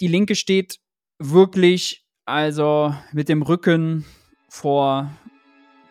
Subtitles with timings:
[0.00, 0.78] die Linke steht
[1.18, 4.04] wirklich also mit dem Rücken
[4.48, 5.10] vor,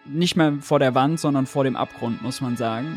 [0.06, 2.93] nicht mehr vor der Wand, sondern vor dem Abgrund, muss man sagen.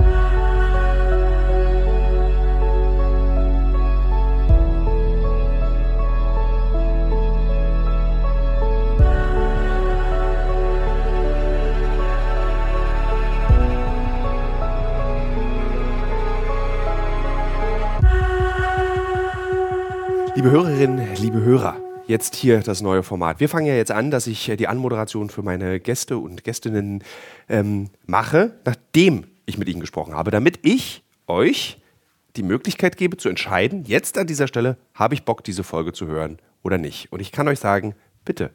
[20.36, 21.76] Liebe Hörerinnen, liebe Hörer,
[22.06, 23.40] jetzt hier das neue Format.
[23.40, 27.02] Wir fangen ja jetzt an, dass ich äh, die Anmoderation für meine Gäste und Gästinnen
[27.48, 31.82] ähm, mache, nachdem ich mit ihnen gesprochen habe, damit ich euch
[32.36, 36.06] die Möglichkeit gebe zu entscheiden, jetzt an dieser Stelle, habe ich Bock, diese Folge zu
[36.06, 37.10] hören oder nicht.
[37.12, 38.50] Und ich kann euch sagen, bitte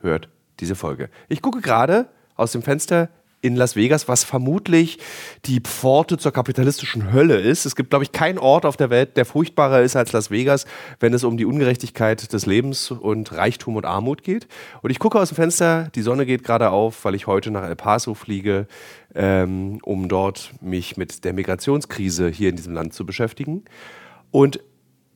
[0.00, 0.28] hört
[0.60, 1.10] diese Folge.
[1.28, 3.08] Ich gucke gerade aus dem Fenster
[3.46, 4.98] in Las Vegas, was vermutlich
[5.44, 7.64] die Pforte zur kapitalistischen Hölle ist.
[7.64, 10.66] Es gibt, glaube ich, keinen Ort auf der Welt, der furchtbarer ist als Las Vegas,
[11.00, 14.48] wenn es um die Ungerechtigkeit des Lebens und Reichtum und Armut geht.
[14.82, 17.64] Und ich gucke aus dem Fenster, die Sonne geht gerade auf, weil ich heute nach
[17.64, 18.66] El Paso fliege,
[19.14, 23.64] ähm, um dort mich mit der Migrationskrise hier in diesem Land zu beschäftigen.
[24.30, 24.60] Und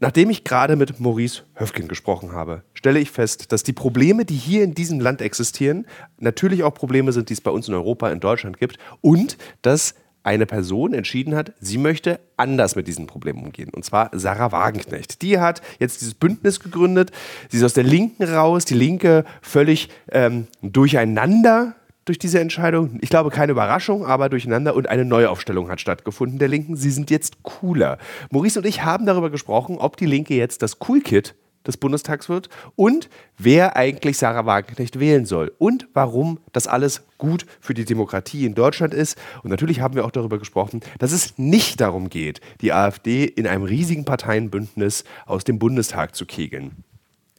[0.03, 4.35] Nachdem ich gerade mit Maurice Höfgen gesprochen habe, stelle ich fest, dass die Probleme, die
[4.35, 5.87] hier in diesem Land existieren,
[6.19, 9.95] natürlich auch Probleme sind, die es bei uns in Europa, in Deutschland gibt und dass
[10.23, 13.71] eine Person entschieden hat, sie möchte anders mit diesen Problemen umgehen.
[13.75, 15.21] Und zwar Sarah Wagenknecht.
[15.23, 17.11] Die hat jetzt dieses Bündnis gegründet.
[17.49, 22.99] Sie ist aus der Linken raus, die Linke völlig ähm, durcheinander durch diese Entscheidung.
[23.01, 26.77] Ich glaube, keine Überraschung, aber durcheinander und eine Neuaufstellung hat stattgefunden der Linken.
[26.77, 27.99] Sie sind jetzt cooler.
[28.31, 31.35] Maurice und ich haben darüber gesprochen, ob die Linke jetzt das Cool-Kit
[31.67, 37.45] des Bundestags wird und wer eigentlich Sarah Wagenknecht wählen soll und warum das alles gut
[37.61, 39.19] für die Demokratie in Deutschland ist.
[39.43, 43.47] Und natürlich haben wir auch darüber gesprochen, dass es nicht darum geht, die AfD in
[43.47, 46.83] einem riesigen Parteienbündnis aus dem Bundestag zu kegeln.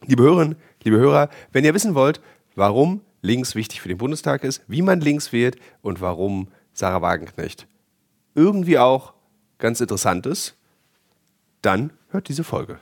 [0.05, 2.21] Liebe Hörerinnen, liebe Hörer, wenn ihr wissen wollt,
[2.55, 7.67] warum links wichtig für den Bundestag ist, wie man links wählt und warum Sarah Wagenknecht
[8.35, 9.13] irgendwie auch
[9.57, 10.55] ganz interessant ist,
[11.61, 12.79] dann hört diese Folge.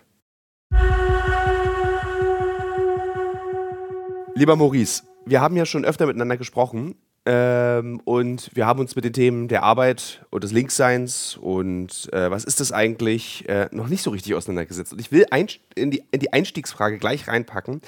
[4.36, 9.04] Lieber Maurice, wir haben ja schon öfter miteinander gesprochen ähm, und wir haben uns mit
[9.04, 13.90] den Themen der Arbeit und des Linksseins und äh, was ist das eigentlich äh, noch
[13.90, 14.94] nicht so richtig auseinandergesetzt.
[14.94, 15.26] Und ich will
[15.76, 17.82] in die, in die Einstiegsfrage gleich reinpacken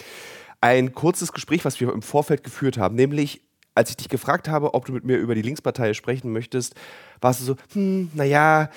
[0.61, 3.41] ein kurzes Gespräch, was wir im Vorfeld geführt haben, nämlich
[3.75, 6.75] als ich dich gefragt habe, ob du mit mir über die Linkspartei sprechen möchtest,
[7.21, 8.69] warst du so, hm, naja,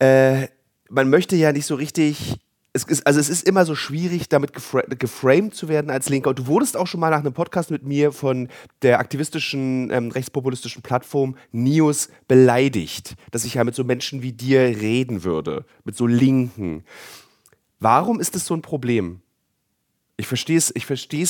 [0.00, 0.48] äh,
[0.88, 2.38] man möchte ja nicht so richtig.
[2.76, 6.30] Es ist, also es ist immer so schwierig, damit gefra geframed zu werden als Linker.
[6.30, 8.48] Und du wurdest auch schon mal nach einem Podcast mit mir von
[8.82, 14.60] der aktivistischen, ähm, rechtspopulistischen Plattform Nios beleidigt, dass ich ja mit so Menschen wie dir
[14.60, 16.82] reden würde, mit so Linken.
[17.78, 19.20] Warum ist das so ein Problem?
[20.16, 20.88] Ich verstehe es ich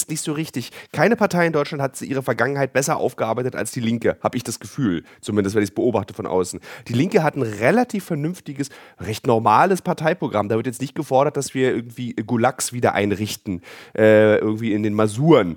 [0.08, 0.70] nicht so richtig.
[0.92, 4.60] Keine Partei in Deutschland hat ihre Vergangenheit besser aufgearbeitet als die Linke, habe ich das
[4.60, 5.04] Gefühl.
[5.22, 6.60] Zumindest, wenn ich es beobachte von außen.
[6.88, 8.68] Die Linke hat ein relativ vernünftiges,
[9.00, 10.50] recht normales Parteiprogramm.
[10.50, 13.62] Da wird jetzt nicht gefordert, dass wir irgendwie Gulags wieder einrichten,
[13.96, 15.56] äh, irgendwie in den Masuren.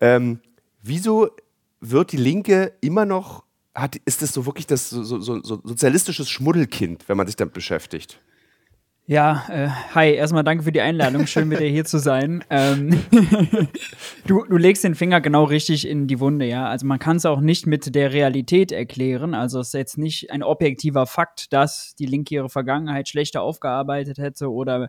[0.00, 0.40] Ähm,
[0.82, 1.30] wieso
[1.80, 6.28] wird die Linke immer noch, hat, ist das so wirklich das so, so, so sozialistisches
[6.28, 8.18] Schmuddelkind, wenn man sich damit beschäftigt?
[9.06, 11.26] Ja, äh, hi, erstmal danke für die Einladung.
[11.26, 12.42] Schön, mit dir hier zu sein.
[12.48, 13.02] Ähm,
[14.26, 16.66] du, du legst den Finger genau richtig in die Wunde, ja.
[16.68, 19.34] Also man kann es auch nicht mit der Realität erklären.
[19.34, 24.16] Also es ist jetzt nicht ein objektiver Fakt, dass die Linke ihre Vergangenheit schlechter aufgearbeitet
[24.16, 24.88] hätte oder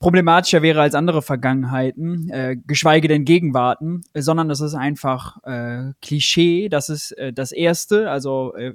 [0.00, 6.68] problematischer wäre als andere Vergangenheiten, äh, geschweige denn Gegenwarten, sondern das ist einfach äh, Klischee.
[6.68, 8.10] Das ist äh, das Erste.
[8.10, 8.74] Also äh,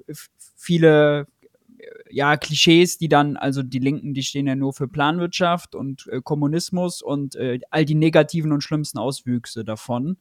[0.55, 1.27] viele
[2.09, 6.21] ja, Klischees, die dann, also die Linken, die stehen ja nur für Planwirtschaft und äh,
[6.23, 10.17] Kommunismus und äh, all die negativen und schlimmsten Auswüchse davon.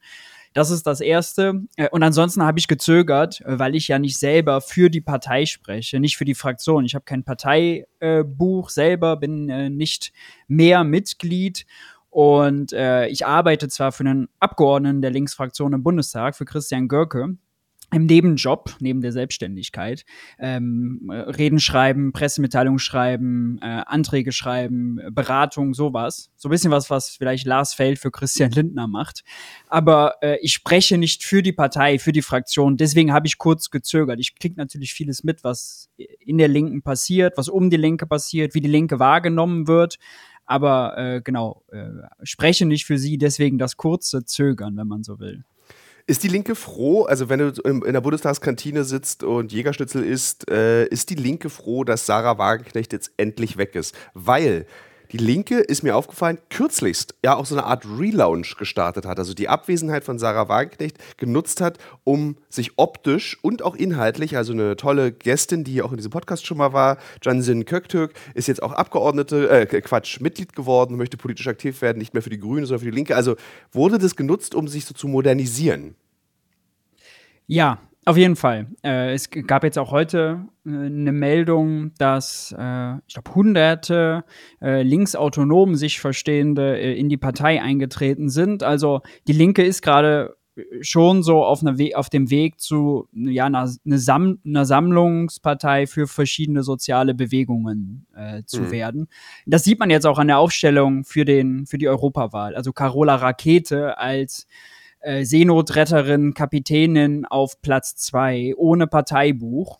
[0.52, 1.62] Das ist das Erste.
[1.76, 5.46] Äh, und ansonsten habe ich gezögert, äh, weil ich ja nicht selber für die Partei
[5.46, 6.84] spreche, nicht für die Fraktion.
[6.84, 10.12] Ich habe kein Parteibuch äh, selber, bin nicht
[10.48, 11.66] mehr Mitglied.
[12.08, 17.36] Und ich arbeite zwar für einen Abgeordneten der Linksfraktion im Bundestag, für Christian Görke,
[17.92, 20.04] im Nebenjob, neben der Selbstständigkeit,
[20.38, 26.30] ähm, Reden schreiben, Pressemitteilungen schreiben, äh, Anträge schreiben, Beratung, sowas.
[26.36, 29.24] So ein bisschen was, was vielleicht Lars Feld für Christian Lindner macht.
[29.66, 32.76] Aber äh, ich spreche nicht für die Partei, für die Fraktion.
[32.76, 34.20] Deswegen habe ich kurz gezögert.
[34.20, 38.54] Ich kriege natürlich vieles mit, was in der Linken passiert, was um die Linke passiert,
[38.54, 39.98] wie die Linke wahrgenommen wird.
[40.46, 41.86] Aber äh, genau, äh,
[42.24, 45.44] spreche nicht für sie, deswegen das kurze Zögern, wenn man so will.
[46.06, 50.86] Ist die Linke froh, also wenn du in der Bundestagskantine sitzt und Jägerschnitzel isst, äh,
[50.86, 53.94] ist die Linke froh, dass Sarah Wagenknecht jetzt endlich weg ist?
[54.14, 54.66] Weil
[55.12, 59.18] die Linke ist mir aufgefallen, kürzlichst ja auch so eine Art Relaunch gestartet hat.
[59.18, 64.52] Also die Abwesenheit von Sarah Wagenknecht genutzt hat, um sich optisch und auch inhaltlich, also
[64.52, 68.62] eine tolle Gästin, die auch in diesem Podcast schon mal war, Jansin Köktürk, ist jetzt
[68.62, 72.66] auch Abgeordnete, äh, Quatsch, Mitglied geworden, möchte politisch aktiv werden, nicht mehr für die Grünen,
[72.66, 73.16] sondern für die Linke.
[73.16, 73.36] Also
[73.72, 75.96] wurde das genutzt, um sich so zu modernisieren?
[77.46, 78.68] Ja, auf jeden Fall.
[78.82, 84.24] Äh, es gab jetzt auch heute äh, eine Meldung, dass äh, ich glaube hunderte
[84.62, 88.62] äh, linksautonom sich verstehende äh, in die Partei eingetreten sind.
[88.62, 90.36] Also die Linke ist gerade
[90.80, 96.06] schon so auf, eine auf dem Weg zu ja, einer, eine Sam einer Sammlungspartei für
[96.06, 98.70] verschiedene soziale Bewegungen äh, zu mhm.
[98.70, 99.08] werden.
[99.46, 102.54] Das sieht man jetzt auch an der Aufstellung für, den, für die Europawahl.
[102.56, 104.46] Also Carola Rakete als
[105.00, 109.78] äh, Seenotretterin, Kapitänin auf Platz zwei ohne Parteibuch.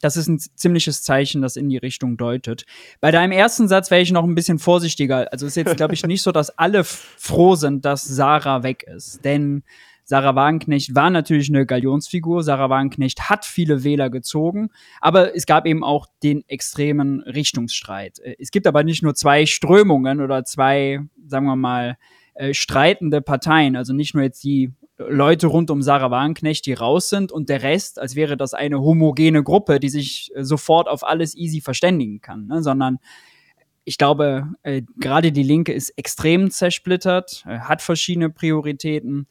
[0.00, 2.66] Das ist ein ziemliches Zeichen, das in die Richtung deutet.
[3.00, 5.32] Bei deinem ersten Satz wäre ich noch ein bisschen vorsichtiger.
[5.32, 8.84] Also es ist jetzt, glaube ich, nicht so, dass alle froh sind, dass Sarah weg
[8.84, 9.24] ist.
[9.24, 9.64] Denn
[10.08, 12.42] Sarah Wagenknecht war natürlich eine Galionsfigur.
[12.42, 14.70] Sarah Wagenknecht hat viele Wähler gezogen,
[15.02, 18.18] aber es gab eben auch den extremen Richtungsstreit.
[18.20, 21.98] Äh, es gibt aber nicht nur zwei Strömungen oder zwei, sagen wir mal,
[22.38, 27.08] äh, streitende Parteien, also nicht nur jetzt die Leute rund um Sarah Wagenknecht, die raus
[27.08, 31.02] sind und der Rest, als wäre das eine homogene Gruppe, die sich äh, sofort auf
[31.02, 32.62] alles easy verständigen kann, ne?
[32.62, 32.98] sondern
[33.84, 39.26] ich glaube, äh, gerade die Linke ist extrem zersplittert, äh, hat verschiedene Prioritäten.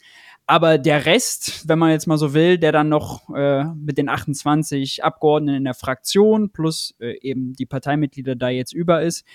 [0.46, 4.10] Aber der Rest, wenn man jetzt mal so will, der dann noch äh, mit den
[4.10, 9.26] 28 Abgeordneten in der Fraktion plus äh, eben die Parteimitglieder da jetzt über ist,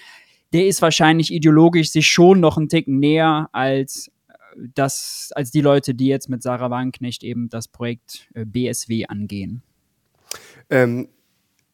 [0.52, 4.32] der ist wahrscheinlich ideologisch sich schon noch einen Ticken näher als äh,
[4.74, 9.62] das, als die Leute, die jetzt mit Sarah Wagenknecht eben das Projekt äh, BSW angehen.
[10.70, 11.08] Ähm,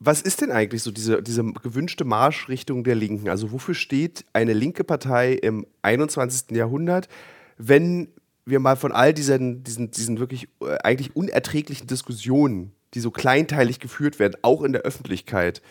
[0.01, 3.29] was ist denn eigentlich so diese, diese gewünschte Marschrichtung der Linken?
[3.29, 6.57] Also wofür steht eine linke Partei im 21.
[6.57, 7.09] Jahrhundert,
[7.57, 8.09] wenn
[8.45, 13.81] wir mal von all diesen, diesen, diesen wirklich äh, eigentlich unerträglichen Diskussionen, die so kleinteilig
[13.81, 15.63] geführt werden, auch in der Öffentlichkeit,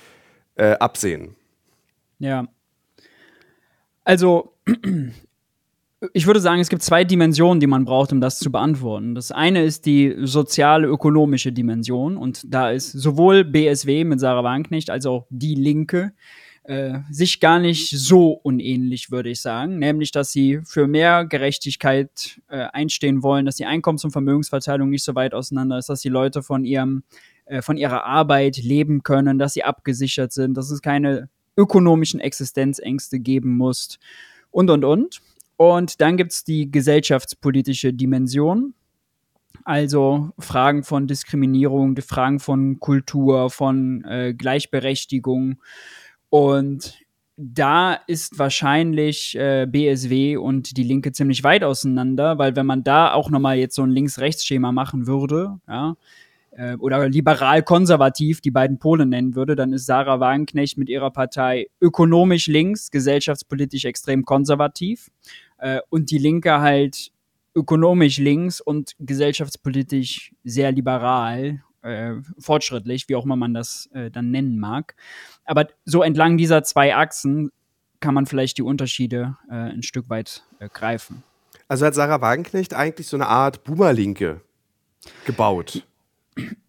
[0.56, 1.36] äh, absehen?
[2.20, 2.48] Ja,
[4.08, 4.54] also,
[6.14, 9.16] ich würde sagen, es gibt zwei Dimensionen, die man braucht, um das zu beantworten.
[9.16, 12.16] Das eine ist die soziale, ökonomische Dimension.
[12.16, 16.14] Und da ist sowohl BSW mit Sarah Wagenknecht als auch die Linke
[16.64, 19.78] äh, sich gar nicht so unähnlich, würde ich sagen.
[19.78, 25.04] Nämlich, dass sie für mehr Gerechtigkeit äh, einstehen wollen, dass die Einkommens- und Vermögensverteilung nicht
[25.04, 27.04] so weit auseinander ist, dass die Leute von ihrem
[27.46, 33.20] äh, von ihrer Arbeit leben können, dass sie abgesichert sind, dass es keine ökonomischen Existenzängste
[33.20, 34.00] geben muss
[34.52, 35.22] und, und, und.
[35.58, 38.76] Und dann gibt es die gesellschaftspolitische Dimension,
[39.64, 45.60] also Fragen von Diskriminierung, Fragen von Kultur, von äh, Gleichberechtigung.
[46.30, 47.00] Und
[47.38, 53.14] da ist wahrscheinlich äh, BSW und die Linke ziemlich weit auseinander, weil wenn man da
[53.14, 55.96] auch nochmal jetzt so ein Links-Rechts-Schema machen würde, ja,
[56.58, 61.68] äh, oder liberal-konservativ die beiden Pole nennen würde, dann ist Sarah Wagenknecht mit ihrer Partei
[61.80, 65.10] ökonomisch links, gesellschaftspolitisch extrem konservativ
[65.60, 67.12] äh, und die Linke halt
[67.56, 74.32] ökonomisch links und gesellschaftspolitisch sehr liberal, äh, fortschrittlich, wie auch immer man das äh, dann
[74.32, 74.96] nennen mag.
[75.46, 77.52] Aber so entlang dieser zwei Achsen
[78.00, 81.24] kann man vielleicht die Unterschiede äh, ein Stück weit äh, greifen.
[81.68, 84.42] Also hat Sarah Wagenknecht eigentlich so eine Art Boomerlinke
[85.26, 85.84] gebaut.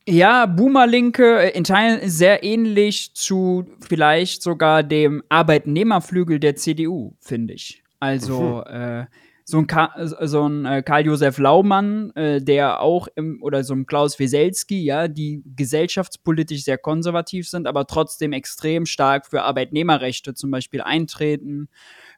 [0.07, 7.55] Ja, Boomerlinke äh, in Teilen sehr ähnlich zu vielleicht sogar dem Arbeitnehmerflügel der CDU, finde
[7.55, 7.83] ich.
[8.01, 8.75] Also mhm.
[8.75, 9.07] äh,
[9.45, 13.87] so ein, Ka so ein äh, Karl-Josef Laumann, äh, der auch im, oder so ein
[13.87, 20.51] Klaus Wieselski, ja, die gesellschaftspolitisch sehr konservativ sind, aber trotzdem extrem stark für Arbeitnehmerrechte zum
[20.51, 21.69] Beispiel eintreten,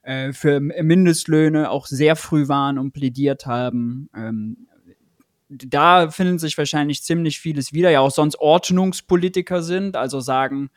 [0.02, 4.10] äh, für Mindestlöhne auch sehr früh waren und plädiert haben.
[4.14, 4.66] Ähm,
[5.50, 10.70] da finden sich wahrscheinlich ziemlich vieles wieder, ja auch sonst Ordnungspolitiker sind, also sagen,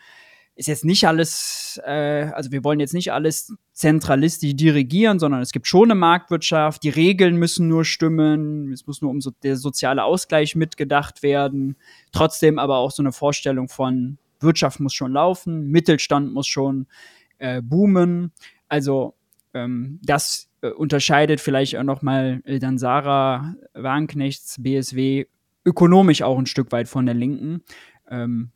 [0.56, 5.51] ist jetzt nicht alles, äh, also wir wollen jetzt nicht alles zentralistisch dirigieren, sondern es
[5.51, 9.58] gibt schon eine Marktwirtschaft, die Regeln müssen nur stimmen, es muss nur um so der
[9.58, 11.75] soziale Ausgleich mitgedacht werden,
[12.12, 16.88] trotzdem aber auch so eine Vorstellung von Wirtschaft muss schon laufen, Mittelstand muss schon
[17.38, 18.32] äh, boomen,
[18.68, 19.15] also
[19.53, 25.25] ähm, das äh, unterscheidet vielleicht auch noch mal äh, dann Sarah Wagenknechts BSW
[25.65, 27.62] ökonomisch auch ein Stück weit von der Linken,
[28.10, 28.51] ähm,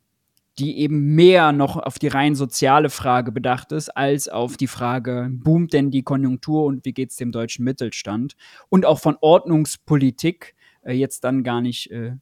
[0.58, 5.28] die eben mehr noch auf die rein soziale Frage bedacht ist, als auf die Frage,
[5.30, 8.34] boomt denn die Konjunktur und wie geht es dem deutschen Mittelstand?
[8.68, 12.16] Und auch von Ordnungspolitik äh, jetzt dann gar nicht äh,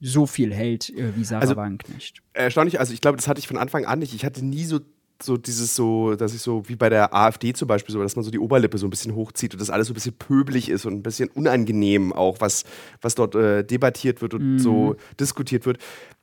[0.00, 2.22] so viel hält äh, wie Sarah also, Wagenknecht.
[2.32, 4.14] Erstaunlich, also ich glaube, das hatte ich von Anfang an nicht.
[4.14, 4.80] Ich hatte nie so
[5.22, 8.24] so dieses so, dass ich so, wie bei der AfD zum Beispiel, so, dass man
[8.24, 10.86] so die Oberlippe so ein bisschen hochzieht und das alles so ein bisschen pöbelig ist
[10.86, 12.64] und ein bisschen unangenehm auch, was,
[13.00, 14.58] was dort äh, debattiert wird und mhm.
[14.58, 15.78] so diskutiert wird.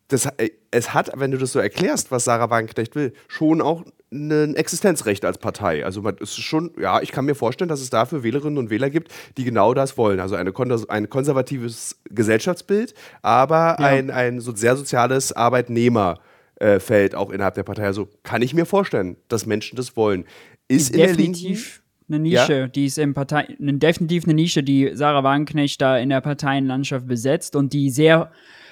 [0.10, 3.84] Das, äh, es hat, wenn du das so erklärst, was Sarah Wagenknecht will, schon auch
[4.12, 5.84] ein Existenzrecht als Partei.
[5.84, 8.90] Also man ist schon, ja, ich kann mir vorstellen, dass es dafür Wählerinnen und Wähler
[8.90, 10.20] gibt, die genau das wollen.
[10.20, 10.54] Also eine,
[10.88, 13.86] ein konservatives Gesellschaftsbild, aber ja.
[13.86, 16.20] ein, ein so sehr soziales Arbeitnehmer
[16.60, 17.86] äh, fällt, auch innerhalb der Partei.
[17.86, 20.26] Also kann ich mir vorstellen, dass Menschen das wollen.
[20.68, 22.68] Ist definitiv eine Nische, ja?
[22.68, 27.56] die ist im Partei, definitiv eine Nische, die Sarah Wagenknecht da in der Parteienlandschaft besetzt
[27.56, 28.32] und die sehr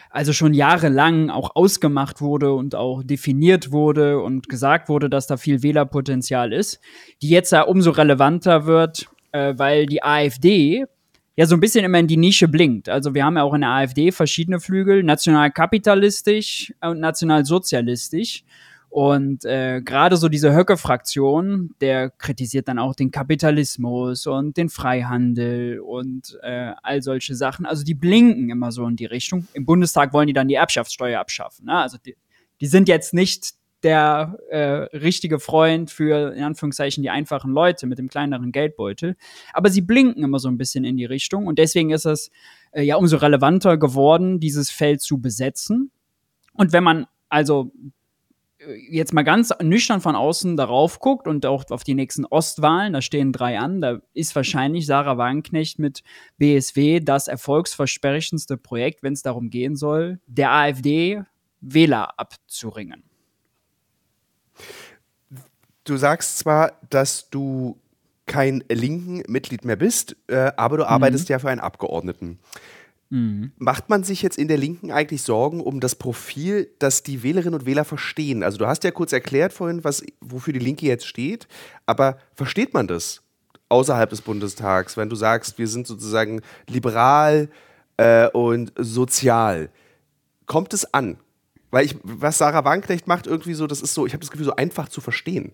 [0.10, 5.36] also schon jahrelang auch ausgemacht wurde und auch definiert wurde und gesagt wurde, dass da
[5.36, 6.80] viel Wählerpotenzial ist,
[7.22, 10.86] die jetzt da umso relevanter wird, äh, weil die AfD
[11.36, 12.90] ja so ein bisschen immer in die Nische blinkt.
[12.90, 18.44] Also wir haben ja auch in der AfD verschiedene Flügel, nationalkapitalistisch und nationalsozialistisch.
[18.90, 25.82] Und äh, gerade so diese Höcke-Fraktion, der kritisiert dann auch den Kapitalismus und den Freihandel
[25.82, 27.66] und äh, all solche Sachen.
[27.66, 29.50] Also die blinken immer so in die Richtung.
[29.52, 31.66] Im Bundestag wollen die dann die Erbschaftssteuer abschaffen.
[31.66, 31.74] Ne?
[31.74, 32.16] Also die,
[32.62, 38.00] die sind jetzt nicht der äh, richtige Freund für, in Anführungszeichen, die einfachen Leute mit
[38.00, 39.16] dem kleineren Geldbeutel.
[39.54, 42.32] Aber sie blinken immer so ein bisschen in die Richtung und deswegen ist es
[42.72, 45.92] äh, ja umso relevanter geworden, dieses Feld zu besetzen.
[46.54, 47.72] Und wenn man also
[48.60, 52.94] äh, jetzt mal ganz nüchtern von außen darauf guckt und auch auf die nächsten Ostwahlen,
[52.94, 56.04] da stehen drei an, da ist wahrscheinlich Sarah Wagenknecht mit
[56.38, 61.24] BSW das erfolgsversprechendste Projekt, wenn es darum gehen soll, der AfD
[61.62, 63.04] Wähler abzuringen.
[65.86, 67.80] Du sagst zwar, dass du
[68.26, 70.90] kein linken Mitglied mehr bist, äh, aber du mhm.
[70.90, 72.40] arbeitest ja für einen Abgeordneten.
[73.12, 73.52] Mhm.
[73.58, 77.60] Macht man sich jetzt in der Linken eigentlich Sorgen um das Profil, das die Wählerinnen
[77.60, 78.42] und Wähler verstehen?
[78.42, 81.48] Also du hast ja kurz erklärt vorhin, was, wofür die Linke jetzt steht,
[81.86, 83.22] aber versteht man das
[83.70, 87.50] außerhalb des Bundestags, wenn du sagst, wir sind sozusagen liberal
[87.98, 89.70] äh, und sozial?
[90.48, 91.18] Kommt es an?
[91.70, 94.46] Weil ich, was Sarah Wagenknecht macht, irgendwie so, das ist so, ich habe das Gefühl,
[94.46, 95.52] so einfach zu verstehen.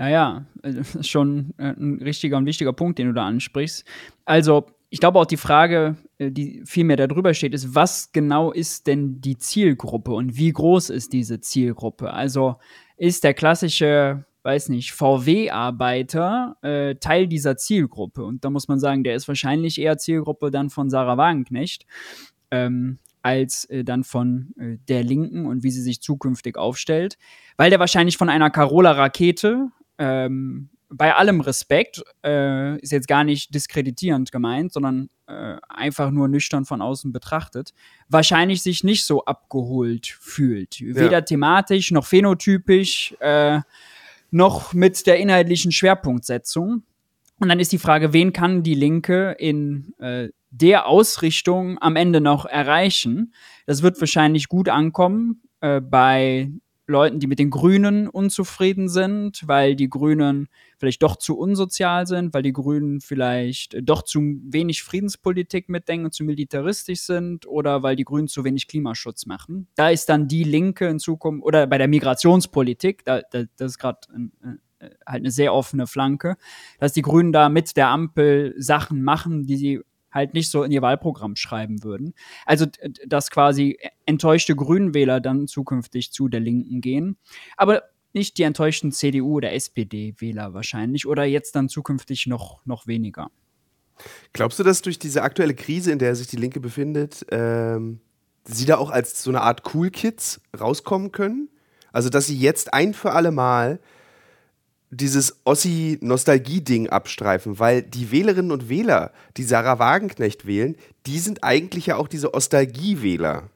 [0.00, 3.84] Ja, ja, das ist schon äh, ein richtiger und wichtiger Punkt, den du da ansprichst.
[4.24, 8.50] Also, ich glaube auch die Frage, äh, die viel mehr darüber steht, ist, was genau
[8.50, 12.14] ist denn die Zielgruppe und wie groß ist diese Zielgruppe?
[12.14, 12.56] Also
[12.96, 18.24] ist der klassische, weiß nicht, VW-Arbeiter äh, Teil dieser Zielgruppe?
[18.24, 21.84] Und da muss man sagen, der ist wahrscheinlich eher Zielgruppe dann von Sarah Wagenknecht.
[22.50, 27.18] Ähm, als äh, dann von äh, der Linken und wie sie sich zukünftig aufstellt,
[27.58, 29.68] weil der wahrscheinlich von einer Carola-Rakete,
[30.00, 36.26] ähm, bei allem Respekt, äh, ist jetzt gar nicht diskreditierend gemeint, sondern äh, einfach nur
[36.26, 37.72] nüchtern von außen betrachtet,
[38.08, 40.80] wahrscheinlich sich nicht so abgeholt fühlt.
[40.80, 40.96] Ja.
[40.96, 43.60] Weder thematisch noch phänotypisch, äh,
[44.32, 46.82] noch mit der inhaltlichen Schwerpunktsetzung.
[47.38, 52.20] Und dann ist die Frage, wen kann die Linke in äh, der Ausrichtung am Ende
[52.20, 53.32] noch erreichen.
[53.66, 56.50] Das wird wahrscheinlich gut ankommen äh, bei
[56.90, 62.34] Leuten, die mit den Grünen unzufrieden sind, weil die Grünen vielleicht doch zu unsozial sind,
[62.34, 68.04] weil die Grünen vielleicht doch zu wenig Friedenspolitik mitdenken zu militaristisch sind oder weil die
[68.04, 69.68] Grünen zu wenig Klimaschutz machen.
[69.74, 73.78] Da ist dann die Linke in Zukunft oder bei der Migrationspolitik, da, da das ist
[73.78, 74.00] gerade
[74.80, 76.36] äh, halt eine sehr offene Flanke,
[76.78, 80.72] dass die Grünen da mit der Ampel Sachen machen, die sie halt nicht so in
[80.72, 82.14] ihr Wahlprogramm schreiben würden.
[82.46, 82.66] Also,
[83.06, 87.16] dass quasi enttäuschte Grünwähler dann zukünftig zu der Linken gehen.
[87.56, 93.30] Aber nicht die enttäuschten CDU- oder SPD-Wähler wahrscheinlich oder jetzt dann zukünftig noch, noch weniger.
[94.32, 98.00] Glaubst du, dass durch diese aktuelle Krise, in der sich die Linke befindet, ähm,
[98.44, 101.48] sie da auch als so eine Art Cool Kids rauskommen können?
[101.92, 103.80] Also, dass sie jetzt ein für alle Mal
[104.90, 111.86] dieses Ossi-Nostalgie-Ding abstreifen, weil die Wählerinnen und Wähler, die Sarah Wagenknecht wählen, die sind eigentlich
[111.86, 113.48] ja auch diese Ostalgie-Wähler.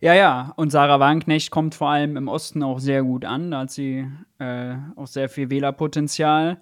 [0.00, 3.50] Ja, ja, und Sarah Wagenknecht kommt vor allem im Osten auch sehr gut an.
[3.50, 4.06] Da hat sie
[4.38, 6.58] äh, auch sehr viel Wählerpotenzial.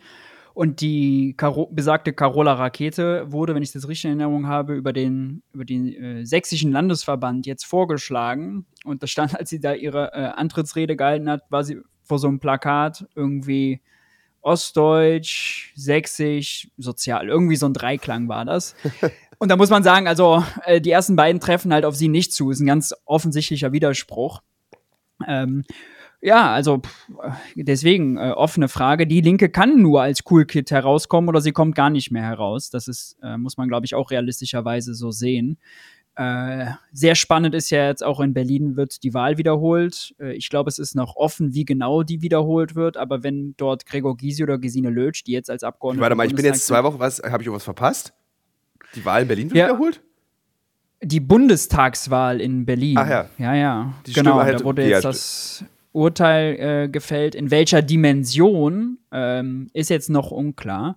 [0.54, 4.94] Und die Karo besagte Carola Rakete wurde, wenn ich das richtig in Erinnerung habe, über
[4.94, 8.64] den, über den äh, sächsischen Landesverband jetzt vorgeschlagen.
[8.84, 12.28] Und da stand, als sie da ihre äh, Antrittsrede gehalten hat, war sie vor so
[12.28, 13.80] einem Plakat irgendwie
[14.46, 17.28] Ostdeutsch, Sächsisch, Sozial.
[17.28, 18.76] Irgendwie so ein Dreiklang war das.
[19.38, 22.32] Und da muss man sagen, also äh, die ersten beiden treffen halt auf sie nicht
[22.32, 22.50] zu.
[22.50, 24.40] Ist ein ganz offensichtlicher Widerspruch.
[25.26, 25.64] Ähm,
[26.22, 27.08] ja, also pff,
[27.56, 29.06] deswegen äh, offene Frage.
[29.06, 32.70] Die Linke kann nur als Cool Kid herauskommen oder sie kommt gar nicht mehr heraus.
[32.70, 35.58] Das ist, äh, muss man, glaube ich, auch realistischerweise so sehen.
[36.16, 40.14] Äh, sehr spannend ist ja jetzt auch in Berlin wird die Wahl wiederholt.
[40.18, 42.96] Äh, ich glaube, es ist noch offen, wie genau die wiederholt wird.
[42.96, 46.00] Aber wenn dort Gregor Gysi oder Gesine Lötsch, die jetzt als Abgeordnete.
[46.00, 48.14] Warte mal, ich bin jetzt zwei Wochen, was, habe ich irgendwas verpasst?
[48.94, 49.66] Die Wahl in Berlin wird ja.
[49.66, 50.00] wiederholt?
[51.02, 52.96] Die Bundestagswahl in Berlin.
[52.96, 53.28] Ach ja.
[53.36, 53.94] Ja, ja.
[54.06, 57.34] Die genau, da wurde jetzt das Urteil äh, gefällt.
[57.34, 60.96] In welcher Dimension ähm, ist jetzt noch unklar.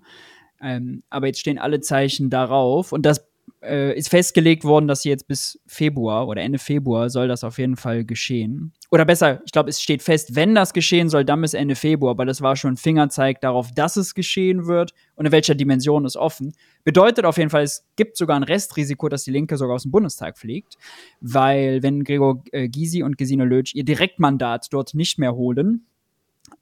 [0.61, 2.93] Ähm, aber jetzt stehen alle Zeichen darauf.
[2.93, 3.28] Und das
[3.61, 7.75] äh, ist festgelegt worden, dass jetzt bis Februar oder Ende Februar soll das auf jeden
[7.75, 8.73] Fall geschehen.
[8.91, 12.11] Oder besser, ich glaube, es steht fest, wenn das geschehen soll, dann bis Ende Februar,
[12.11, 16.05] aber das war schon ein Fingerzeig darauf, dass es geschehen wird und in welcher Dimension
[16.05, 16.53] ist offen.
[16.83, 19.91] Bedeutet auf jeden Fall, es gibt sogar ein Restrisiko, dass die Linke sogar aus dem
[19.91, 20.77] Bundestag fliegt,
[21.21, 25.85] weil wenn Gregor äh, Gysi und Gesine Lötsch ihr Direktmandat dort nicht mehr holen,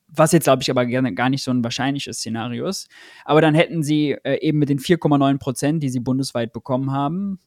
[0.07, 2.89] was jetzt, glaube ich, aber gar nicht so ein wahrscheinliches Szenario ist.
[3.25, 7.39] Aber dann hätten sie äh, eben mit den 4,9 Prozent, die sie bundesweit bekommen haben,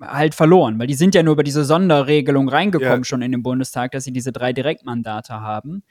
[0.00, 3.04] halt verloren, weil die sind ja nur über diese Sonderregelung reingekommen ja.
[3.04, 5.82] schon in den Bundestag, dass sie diese drei Direktmandate haben.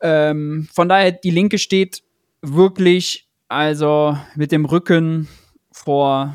[0.00, 2.02] Ähm, von daher, die Linke steht
[2.42, 5.28] wirklich also mit dem Rücken
[5.70, 6.34] vor,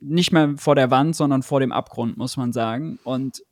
[0.00, 2.98] nicht mehr vor der Wand, sondern vor dem Abgrund, muss man sagen.
[3.04, 3.42] Und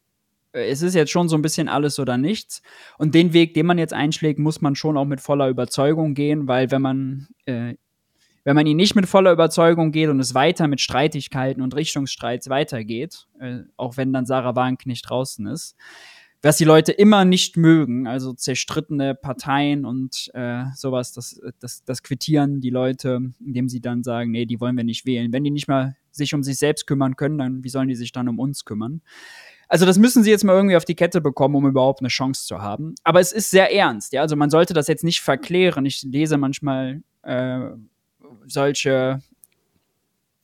[0.57, 2.63] es ist jetzt schon so ein bisschen alles oder nichts.
[2.99, 6.49] Und den Weg, den man jetzt einschlägt, muss man schon auch mit voller Überzeugung gehen,
[6.49, 7.75] weil wenn man, äh,
[8.45, 12.49] wenn man ihn nicht mit voller Überzeugung geht und es weiter mit Streitigkeiten und Richtungsstreits
[12.49, 15.77] weitergeht, äh, auch wenn dann Sarah Wank nicht draußen ist,
[16.43, 22.03] was die Leute immer nicht mögen, also zerstrittene Parteien und äh, sowas, das, das, das
[22.03, 25.33] quittieren die Leute, indem sie dann sagen, nee, die wollen wir nicht wählen.
[25.33, 28.13] Wenn die nicht mal sich um sich selbst kümmern können, dann wie sollen die sich
[28.13, 29.03] dann um uns kümmern?
[29.69, 32.47] Also das müssen sie jetzt mal irgendwie auf die Kette bekommen, um überhaupt eine Chance
[32.47, 32.95] zu haben.
[33.03, 34.21] Aber es ist sehr ernst, ja.
[34.23, 35.85] Also man sollte das jetzt nicht verklären.
[35.87, 37.61] Ich lese manchmal äh,
[38.47, 39.21] solche,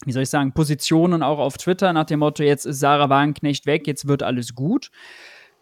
[0.05, 3.67] wie soll ich sagen, Positionen auch auf Twitter nach dem Motto, jetzt ist Sarah Wagenknecht
[3.67, 4.91] weg, jetzt wird alles gut.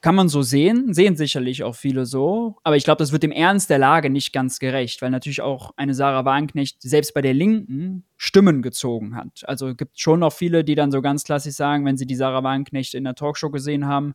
[0.00, 2.56] Kann man so sehen, sehen sicherlich auch viele so.
[2.62, 5.72] Aber ich glaube, das wird dem Ernst der Lage nicht ganz gerecht, weil natürlich auch
[5.76, 9.42] eine Sarah Wagenknecht selbst bei der Linken Stimmen gezogen hat.
[9.44, 12.42] Also gibt schon noch viele, die dann so ganz klassisch sagen, wenn sie die Sarah
[12.42, 14.14] Wagenknecht in der Talkshow gesehen haben,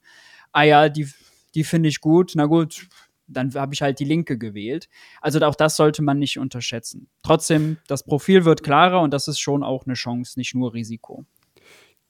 [0.53, 1.07] ah ja, die,
[1.53, 2.87] die finde ich gut, na gut,
[3.27, 4.89] dann habe ich halt die Linke gewählt.
[5.21, 7.09] Also auch das sollte man nicht unterschätzen.
[7.21, 11.25] Trotzdem, das Profil wird klarer und das ist schon auch eine Chance, nicht nur Risiko.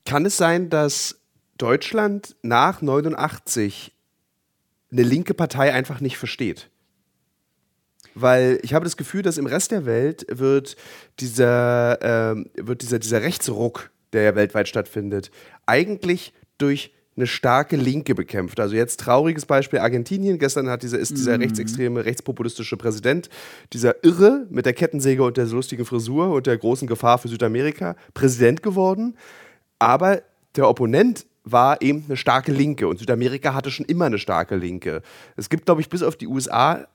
[0.06, 1.25] Kann es sein, dass
[1.58, 3.94] Deutschland nach 89
[4.92, 6.70] eine linke Partei einfach nicht versteht.
[8.14, 10.78] Weil ich habe das Gefühl, dass im Rest der Welt wird
[11.20, 15.32] dieser, äh, wird dieser, dieser Rechtsruck, der ja weltweit stattfindet,
[15.66, 18.60] eigentlich durch eine starke Linke bekämpft.
[18.60, 20.38] Also jetzt trauriges Beispiel Argentinien.
[20.38, 21.42] Gestern hat dieser, ist dieser mm.
[21.42, 23.30] rechtsextreme, rechtspopulistische Präsident,
[23.72, 27.96] dieser Irre mit der Kettensäge und der lustigen Frisur und der großen Gefahr für Südamerika,
[28.14, 29.16] Präsident geworden.
[29.80, 30.24] Aber
[30.56, 35.02] der Opponent war eben eine starke Linke und Südamerika hatte schon immer eine starke Linke.
[35.38, 36.88] Es gibt, glaube ich, bis auf die USA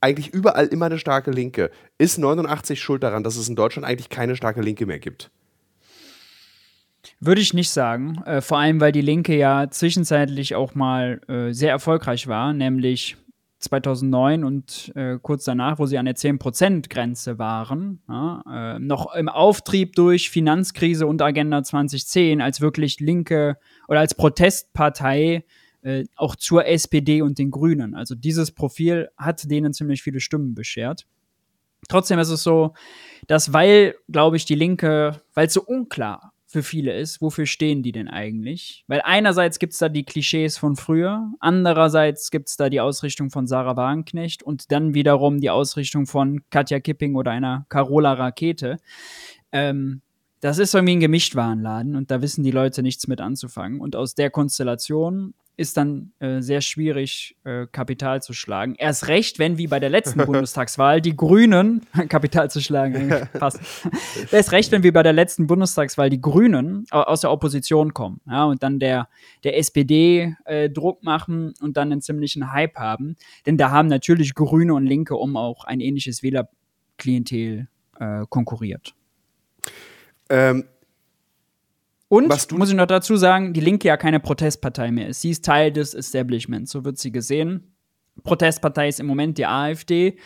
[0.00, 1.70] eigentlich überall immer eine starke Linke.
[1.96, 5.30] Ist 89 schuld daran, dass es in Deutschland eigentlich keine starke Linke mehr gibt?
[7.20, 8.22] Würde ich nicht sagen.
[8.26, 13.16] Äh, vor allem, weil die Linke ja zwischenzeitlich auch mal äh, sehr erfolgreich war, nämlich
[13.64, 19.28] 2009 und äh, kurz danach, wo sie an der 10%-Grenze waren, ja, äh, noch im
[19.28, 25.44] Auftrieb durch Finanzkrise und Agenda 2010 als wirklich linke oder als Protestpartei
[25.82, 27.94] äh, auch zur SPD und den Grünen.
[27.94, 31.06] Also dieses Profil hat denen ziemlich viele Stimmen beschert.
[31.88, 32.74] Trotzdem ist es so,
[33.26, 37.82] dass weil, glaube ich, die Linke, weil es so unklar für viele ist, wofür stehen
[37.82, 38.84] die denn eigentlich?
[38.86, 43.30] Weil einerseits gibt es da die Klischees von früher, andererseits gibt es da die Ausrichtung
[43.30, 48.76] von Sarah Wagenknecht und dann wiederum die Ausrichtung von Katja Kipping oder einer Carola Rakete.
[49.50, 50.02] Ähm,
[50.44, 53.80] das ist irgendwie ein Gemischtwarenladen und da wissen die Leute nichts mit anzufangen.
[53.80, 58.74] Und aus der Konstellation ist dann äh, sehr schwierig, äh, Kapital zu schlagen.
[58.74, 63.58] Erst recht, wenn wie bei der letzten Bundestagswahl die Grünen Kapital zu schlagen, passt.
[64.30, 68.44] Erst recht, wenn wie bei der letzten Bundestagswahl die Grünen aus der Opposition kommen, ja,
[68.44, 69.08] und dann der,
[69.44, 73.16] der SPD äh, Druck machen und dann einen ziemlichen Hype haben.
[73.46, 78.94] Denn da haben natürlich Grüne und Linke um auch ein ähnliches Wählerklientel äh, konkurriert.
[80.30, 80.64] Ähm,
[82.08, 85.20] und, muss ich noch dazu sagen, die Linke ja keine Protestpartei mehr ist.
[85.20, 87.74] Sie ist Teil des Establishments, so wird sie gesehen.
[88.22, 90.16] Protestpartei ist im Moment die AfD.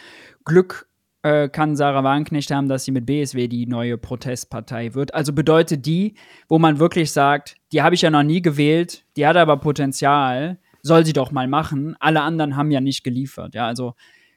[0.45, 0.89] Glück
[1.23, 5.15] äh, kann Sarah Wagenknecht haben, dass sie mit BSW die neue Protestpartei wird.
[5.15, 6.15] Also bedeutet die,
[6.49, 10.59] wo man wirklich sagt, die habe ich ja noch nie gewählt, die hat aber Potenzial,
[10.83, 11.97] soll sie doch mal machen.
[12.01, 13.55] Alle anderen haben ja nicht geliefert.
[13.55, 13.95] Ja, also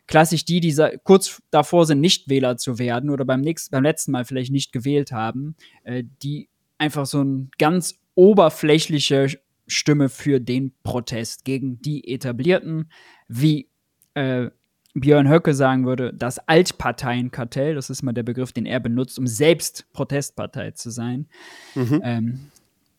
[0.07, 4.11] klassisch die, die kurz davor sind, nicht Wähler zu werden oder beim, nächsten, beim letzten
[4.11, 9.27] Mal vielleicht nicht gewählt haben, äh, die einfach so ein ganz oberflächliche
[9.67, 12.91] Stimme für den Protest gegen die etablierten,
[13.27, 13.69] wie
[14.15, 14.49] äh,
[14.93, 19.27] Björn Höcke sagen würde, das Altparteienkartell, das ist mal der Begriff, den er benutzt, um
[19.27, 21.27] selbst Protestpartei zu sein.
[21.75, 22.01] Mhm.
[22.03, 22.39] Ähm,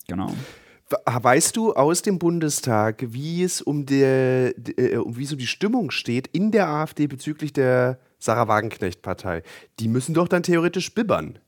[0.09, 0.33] genau.
[1.05, 5.91] Weißt du aus dem Bundestag, wie es um, der, äh, wie es um die Stimmung
[5.91, 9.43] steht in der AfD bezüglich der Sarah Wagenknecht-Partei?
[9.81, 11.39] Die müssen doch dann theoretisch bibbern.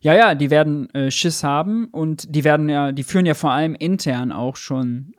[0.00, 3.50] Ja, ja, die werden äh, Schiss haben und die werden ja, die führen ja vor
[3.50, 5.12] allem intern auch schon,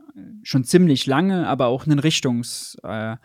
[0.44, 3.20] schon ziemlich lange, aber auch einen Richtungskampf.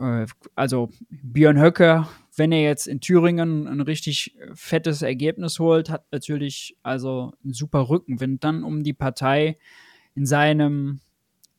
[0.00, 2.06] Äh, äh, also Björn Höcke,
[2.38, 7.88] wenn er jetzt in Thüringen ein richtig fettes Ergebnis holt, hat natürlich also einen super
[7.88, 9.58] Rückenwind dann, um die Partei
[10.14, 11.00] in seinem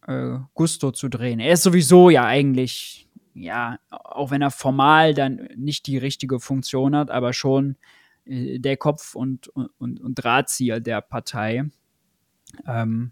[0.07, 1.39] äh, Gusto zu drehen.
[1.39, 6.95] Er ist sowieso ja eigentlich, ja, auch wenn er formal dann nicht die richtige Funktion
[6.95, 7.75] hat, aber schon
[8.25, 11.65] äh, der Kopf und, und, und Drahtzieher der Partei.
[12.65, 13.11] Ähm,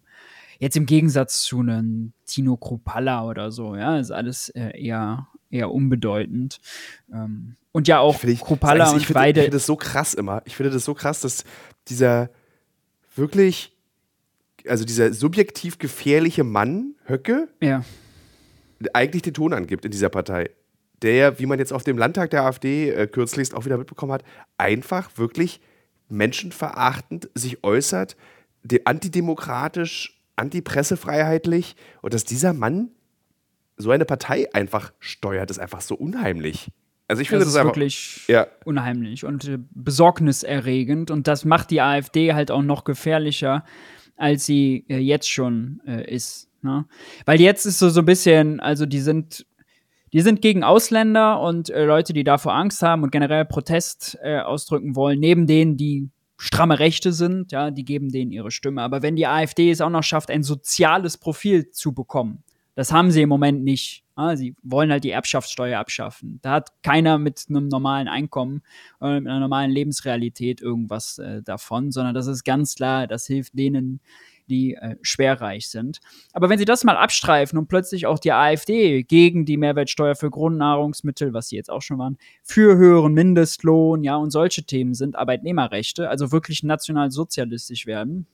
[0.59, 5.71] jetzt im Gegensatz zu einem Tino Kropalla oder so, ja, ist alles äh, eher, eher
[5.71, 6.59] unbedeutend.
[7.11, 9.39] Ähm, und ja, auch ich, Kropalla also und find, Weide.
[9.41, 10.41] Ich finde das so krass immer.
[10.45, 11.43] Ich finde das so krass, dass
[11.87, 12.29] dieser
[13.15, 13.75] wirklich,
[14.67, 17.83] also dieser subjektiv gefährliche Mann, Höcke, ja.
[18.93, 20.49] eigentlich den Ton angibt in dieser Partei
[21.01, 24.23] der, wie man jetzt auf dem Landtag der AfD äh, kürzlichst auch wieder mitbekommen hat,
[24.57, 25.61] einfach wirklich
[26.09, 28.15] menschenverachtend sich äußert,
[28.85, 32.91] antidemokratisch, antipressefreiheitlich und dass dieser Mann
[33.77, 36.69] so eine Partei einfach steuert, ist einfach so unheimlich.
[37.07, 38.47] Also ich finde das, das ist einfach, wirklich ja.
[38.65, 43.63] unheimlich und äh, besorgniserregend und das macht die AfD halt auch noch gefährlicher,
[44.17, 46.49] als sie äh, jetzt schon äh, ist.
[46.61, 46.85] Ne?
[47.25, 49.45] Weil jetzt ist so so ein bisschen, also die sind
[50.13, 54.39] die sind gegen Ausländer und äh, Leute, die davor Angst haben und generell Protest äh,
[54.39, 58.81] ausdrücken wollen, neben denen, die stramme Rechte sind, ja, die geben denen ihre Stimme.
[58.81, 62.43] Aber wenn die AfD es auch noch schafft, ein soziales Profil zu bekommen,
[62.77, 64.03] das haben sie im Moment nicht.
[64.15, 66.37] Ja, sie wollen halt die Erbschaftssteuer abschaffen.
[66.43, 68.61] Da hat keiner mit einem normalen Einkommen
[68.99, 73.57] oder mit einer normalen Lebensrealität irgendwas äh, davon, sondern das ist ganz klar, das hilft
[73.57, 73.99] denen,
[74.47, 76.01] die äh, schwerreich sind.
[76.33, 80.29] Aber wenn sie das mal abstreifen und plötzlich auch die AfD gegen die Mehrwertsteuer für
[80.29, 85.15] Grundnahrungsmittel, was sie jetzt auch schon waren, für höheren Mindestlohn, ja, und solche Themen sind,
[85.15, 88.27] Arbeitnehmerrechte, also wirklich nationalsozialistisch werden.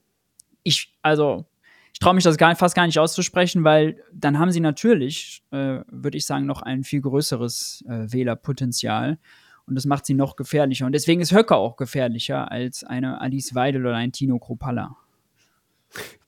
[0.63, 1.45] Ich, also,
[1.93, 5.79] ich traue mich das gar, fast gar nicht auszusprechen, weil dann haben sie natürlich, äh,
[5.87, 9.19] würde ich sagen, noch ein viel größeres äh, Wählerpotenzial.
[9.65, 10.85] Und das macht sie noch gefährlicher.
[10.85, 14.97] Und deswegen ist Höcker auch gefährlicher als eine Alice Weidel oder ein Tino Kropalla.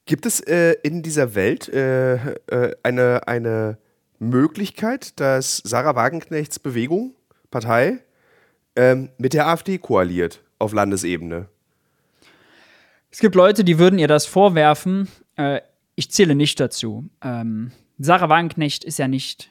[0.06, 3.80] Gibt es äh, in dieser Welt äh, äh, eine, eine
[4.19, 7.15] Möglichkeit, dass Sarah Wagenknechts Bewegung,
[7.49, 7.99] Partei,
[8.75, 11.49] ähm, mit der AfD koaliert auf Landesebene?
[13.10, 15.08] Es gibt Leute, die würden ihr das vorwerfen.
[15.36, 15.62] Äh,
[15.95, 17.10] ich zähle nicht dazu.
[17.21, 19.50] Ähm, Sarah Wagenknecht ist ja nicht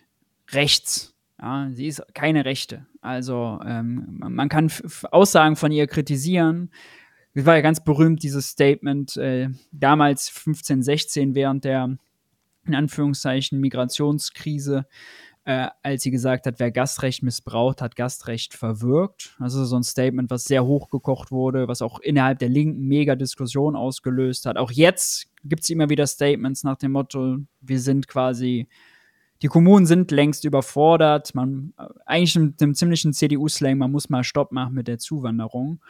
[0.51, 1.15] rechts.
[1.41, 2.87] Ja, sie ist keine Rechte.
[3.01, 4.71] Also ähm, man kann
[5.11, 6.71] Aussagen von ihr kritisieren.
[7.35, 11.97] Es war ja ganz berühmt, dieses Statement, äh, damals 15, 16, während der,
[12.65, 14.87] in Anführungszeichen, Migrationskrise,
[15.45, 19.37] äh, als sie gesagt hat, wer Gastrecht missbraucht, hat Gastrecht verwirkt.
[19.39, 23.77] Also so ein Statement, was sehr hochgekocht wurde, was auch innerhalb der Linken mega Diskussion
[23.77, 24.57] ausgelöst hat.
[24.57, 28.69] Auch jetzt gibt es immer wieder Statements nach dem Motto, wir sind quasi
[29.43, 31.35] die Kommunen sind längst überfordert.
[31.35, 31.75] Man,
[32.07, 35.83] eigentlich mit einem ziemlichen CDU-Slang, man muss mal Stopp machen mit der Zuwanderung.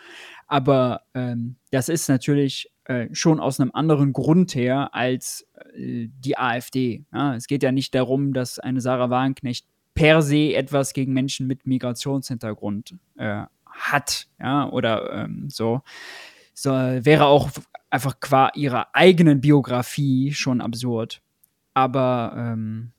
[0.49, 6.37] Aber ähm, das ist natürlich äh, schon aus einem anderen Grund her als äh, die
[6.37, 7.05] AfD.
[7.13, 11.47] Ja, es geht ja nicht darum, dass eine Sarah Wagenknecht per se etwas gegen Menschen
[11.47, 15.83] mit Migrationshintergrund äh, hat, ja, oder ähm, so.
[16.53, 16.71] so.
[16.71, 17.51] Wäre auch
[17.91, 21.23] einfach qua ihrer eigenen Biografie schon absurd.
[21.75, 22.93] Aber ähm,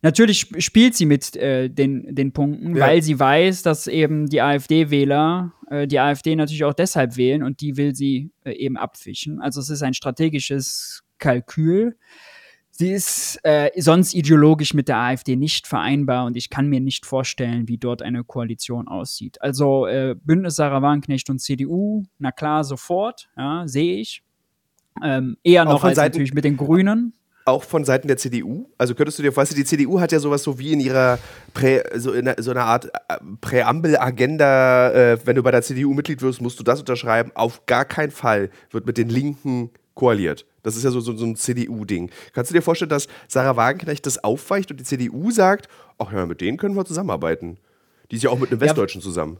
[0.00, 2.86] Natürlich spielt sie mit äh, den, den Punkten, ja.
[2.86, 7.60] weil sie weiß, dass eben die AfD-Wähler äh, die AfD natürlich auch deshalb wählen und
[7.60, 9.40] die will sie äh, eben abfischen.
[9.40, 11.96] Also es ist ein strategisches Kalkül.
[12.70, 17.06] Sie ist äh, sonst ideologisch mit der AfD nicht vereinbar und ich kann mir nicht
[17.06, 19.42] vorstellen, wie dort eine Koalition aussieht.
[19.42, 24.22] Also äh, Bündnis Sarah Wagenknecht und CDU, na klar, sofort, ja, sehe ich.
[25.02, 27.14] Ähm, eher noch als Seiten natürlich mit den Grünen
[27.48, 28.66] auch von Seiten der CDU?
[28.78, 31.18] Also könntest du dir vorstellen, die CDU hat ja sowas so wie in ihrer
[31.54, 36.22] Prä, so, in so einer Art äh, Präambel-Agenda, äh, wenn du bei der CDU Mitglied
[36.22, 37.32] wirst, musst du das unterschreiben.
[37.34, 40.46] Auf gar keinen Fall wird mit den Linken koaliert.
[40.62, 42.10] Das ist ja so, so, so ein CDU-Ding.
[42.32, 46.26] Kannst du dir vorstellen, dass Sarah Wagenknecht das aufweicht und die CDU sagt, ach ja,
[46.26, 47.58] mit denen können wir zusammenarbeiten?
[48.10, 49.38] Die ist ja auch mit einem Westdeutschen ja, zusammen.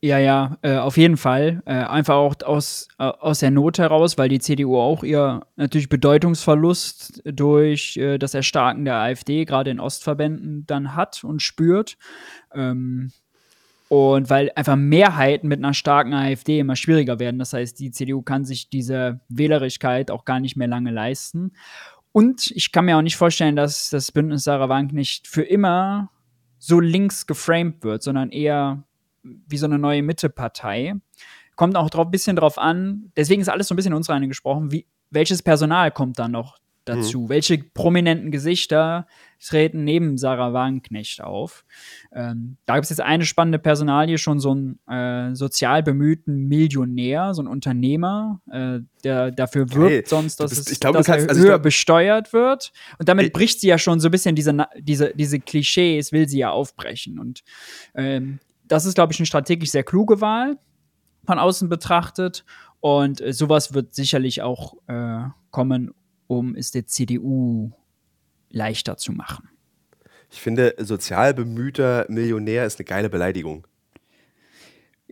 [0.00, 1.60] Ja, ja, äh, auf jeden Fall.
[1.66, 5.88] Äh, einfach auch aus, äh, aus der Not heraus, weil die CDU auch ihr natürlich
[5.88, 11.96] Bedeutungsverlust durch äh, das Erstarken der AfD gerade in Ostverbänden dann hat und spürt.
[12.54, 13.10] Ähm,
[13.88, 17.38] und weil einfach Mehrheiten mit einer starken AfD immer schwieriger werden.
[17.40, 21.52] Das heißt, die CDU kann sich diese Wählerigkeit auch gar nicht mehr lange leisten.
[22.12, 26.10] Und ich kann mir auch nicht vorstellen, dass das Bündnis Sarah Wagenknecht für immer
[26.58, 28.84] so links geframed wird, sondern eher
[29.22, 30.94] wie so eine neue Mittepartei.
[31.56, 34.70] Kommt auch ein bisschen drauf an, deswegen ist alles so ein bisschen uns reine gesprochen,
[34.70, 37.22] wie, welches Personal kommt dann noch dazu?
[37.22, 37.28] Mhm.
[37.28, 39.06] Welche prominenten Gesichter
[39.44, 41.64] treten neben Sarah Wagenknecht auf?
[42.12, 47.34] Ähm, da gibt es jetzt eine spannende Personalie, schon so einen äh, sozial bemühten Millionär,
[47.34, 51.26] so ein Unternehmer, äh, der dafür wirbt hey, sonst, dass, bist, es, glaub, dass kannst,
[51.26, 52.72] er also höher glaub, besteuert wird.
[52.98, 56.28] Und damit ich, bricht sie ja schon so ein bisschen diese, diese, diese Klischees, will
[56.28, 57.18] sie ja aufbrechen.
[57.18, 57.42] Und
[57.94, 60.58] ähm, das ist, glaube ich, eine strategisch sehr kluge Wahl
[61.26, 62.44] von außen betrachtet.
[62.80, 65.92] Und äh, sowas wird sicherlich auch äh, kommen,
[66.26, 67.72] um es der CDU
[68.50, 69.48] leichter zu machen.
[70.30, 73.66] Ich finde, sozial bemühter Millionär ist eine geile Beleidigung.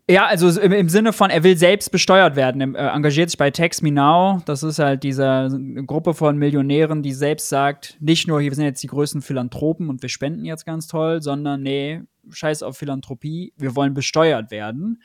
[0.08, 2.76] Ja, also im, im, Sinne von, er will selbst besteuert werden.
[2.76, 4.40] Er engagiert sich bei Tax Me Now.
[4.44, 5.50] Das ist halt diese
[5.84, 10.02] Gruppe von Millionären, die selbst sagt, nicht nur, hier sind jetzt die größten Philanthropen und
[10.02, 15.02] wir spenden jetzt ganz toll, sondern nee, scheiß auf Philanthropie, wir wollen besteuert werden.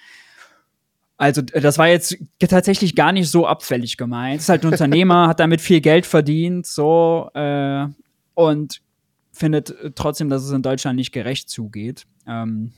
[1.18, 4.42] Also, das war jetzt tatsächlich gar nicht so abfällig gemeint.
[4.42, 7.86] Ist halt ein Unternehmer, hat damit viel Geld verdient, so, äh,
[8.34, 8.82] und
[9.32, 12.06] findet trotzdem, dass es in Deutschland nicht gerecht zugeht.
[12.28, 12.72] Ähm,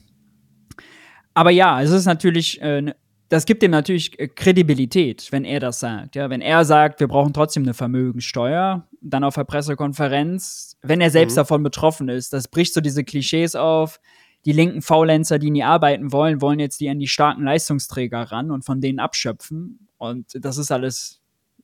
[1.33, 2.93] aber ja, es ist natürlich, äh,
[3.29, 6.15] das gibt ihm natürlich äh, Kredibilität, wenn er das sagt.
[6.15, 11.09] Ja, wenn er sagt, wir brauchen trotzdem eine Vermögenssteuer, dann auf der Pressekonferenz, wenn er
[11.09, 11.37] selbst mhm.
[11.37, 13.99] davon betroffen ist, das bricht so diese Klischees auf.
[14.45, 18.51] Die linken Faulenzer, die nie arbeiten wollen, wollen jetzt die an die starken Leistungsträger ran
[18.51, 19.87] und von denen abschöpfen.
[19.97, 21.21] Und das ist alles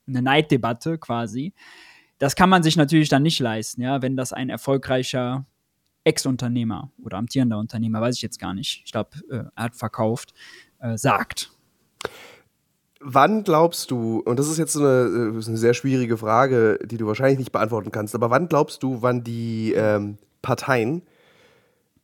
[0.08, 1.54] eine Neiddebatte quasi.
[2.20, 5.46] Das kann man sich natürlich dann nicht leisten, ja, wenn das ein erfolgreicher
[6.04, 10.34] Ex-Unternehmer oder amtierender Unternehmer, weiß ich jetzt gar nicht, ich glaube, äh, er hat verkauft,
[10.80, 11.52] äh, sagt.
[13.02, 16.98] Wann glaubst du, und das ist jetzt so eine, äh, eine, sehr schwierige Frage, die
[16.98, 21.04] du wahrscheinlich nicht beantworten kannst, aber wann glaubst du, wann die ähm, Parteien,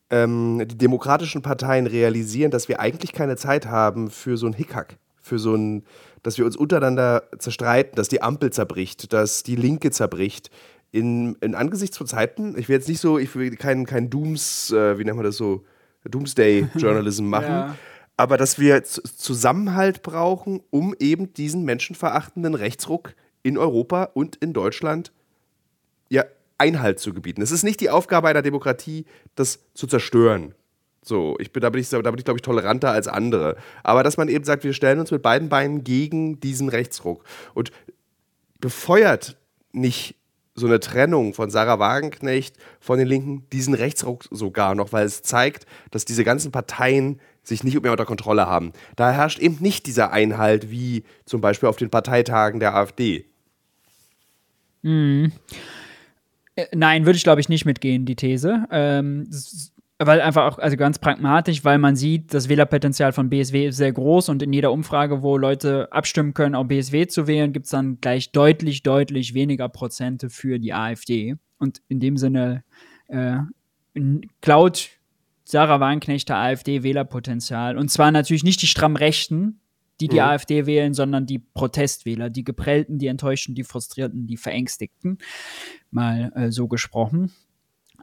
[0.10, 4.98] ähm, die demokratischen Parteien realisieren, dass wir eigentlich keine Zeit haben für so ein Hickhack,
[5.22, 5.84] für so ein,
[6.24, 10.52] dass wir uns untereinander zerstreiten, dass die Ampel zerbricht, dass die Linke zerbricht,
[10.92, 14.72] in, in angesichts von Zeiten, ich will jetzt nicht so, ich will keinen kein Dooms,
[14.72, 15.66] äh, wie nennt man das so,
[16.06, 17.76] Doomsday-Journalism machen, ja.
[18.16, 25.12] aber dass wir Zusammenhalt brauchen, um eben diesen menschenverachtenden Rechtsruck in Europa und in Deutschland
[26.10, 26.24] ja
[26.58, 27.42] Einhalt zu gebieten.
[27.42, 30.56] Es ist nicht die Aufgabe einer Demokratie, das zu zerstören.
[31.02, 33.58] So, ich bin, da bin ich, da bin ich, glaube ich, toleranter als andere.
[33.84, 37.24] Aber dass man eben sagt, wir stellen uns mit beiden Beinen gegen diesen Rechtsruck.
[37.54, 37.72] Und
[38.60, 39.38] befeuert
[39.72, 40.16] nicht
[40.56, 45.22] so eine Trennung von Sarah Wagenknecht von den Linken diesen Rechtsruck sogar noch, weil es
[45.22, 48.72] zeigt, dass diese ganzen Parteien sich nicht mehr unter Kontrolle haben.
[48.96, 53.26] Da herrscht eben nicht dieser Einhalt wie zum Beispiel auf den Parteitagen der AfD.
[54.82, 55.34] Mhm.
[56.74, 58.66] Nein, würde ich glaube ich nicht mitgehen, die These.
[58.72, 59.30] Ähm,
[59.98, 63.94] weil einfach auch, also ganz pragmatisch, weil man sieht, das Wählerpotenzial von BSW ist sehr
[63.94, 67.72] groß und in jeder Umfrage, wo Leute abstimmen können, auch BSW zu wählen, gibt es
[67.72, 71.36] dann gleich deutlich, deutlich weniger Prozente für die AfD.
[71.60, 72.64] Und in dem Sinne
[73.08, 73.38] äh,
[74.42, 74.90] klaut
[75.46, 77.78] Sarah Wagenknecht der AfD Wählerpotenzial.
[77.78, 79.62] Und zwar natürlich nicht die stramm Rechten,
[80.00, 80.24] die die mhm.
[80.24, 85.18] AfD wählen, sondern die Protestwähler, die Geprellten, die Enttäuschten, die Frustrierten, die Verängstigten.
[85.92, 87.32] Mal äh, so gesprochen.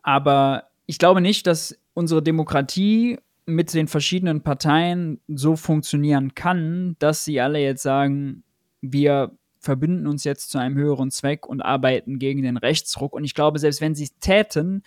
[0.02, 7.24] Aber ich glaube nicht, dass unsere Demokratie mit den verschiedenen Parteien so funktionieren kann, dass
[7.24, 8.44] sie alle jetzt sagen,
[8.80, 13.12] wir verbünden uns jetzt zu einem höheren Zweck und arbeiten gegen den Rechtsruck.
[13.12, 14.82] Und ich glaube, selbst wenn sie es täten,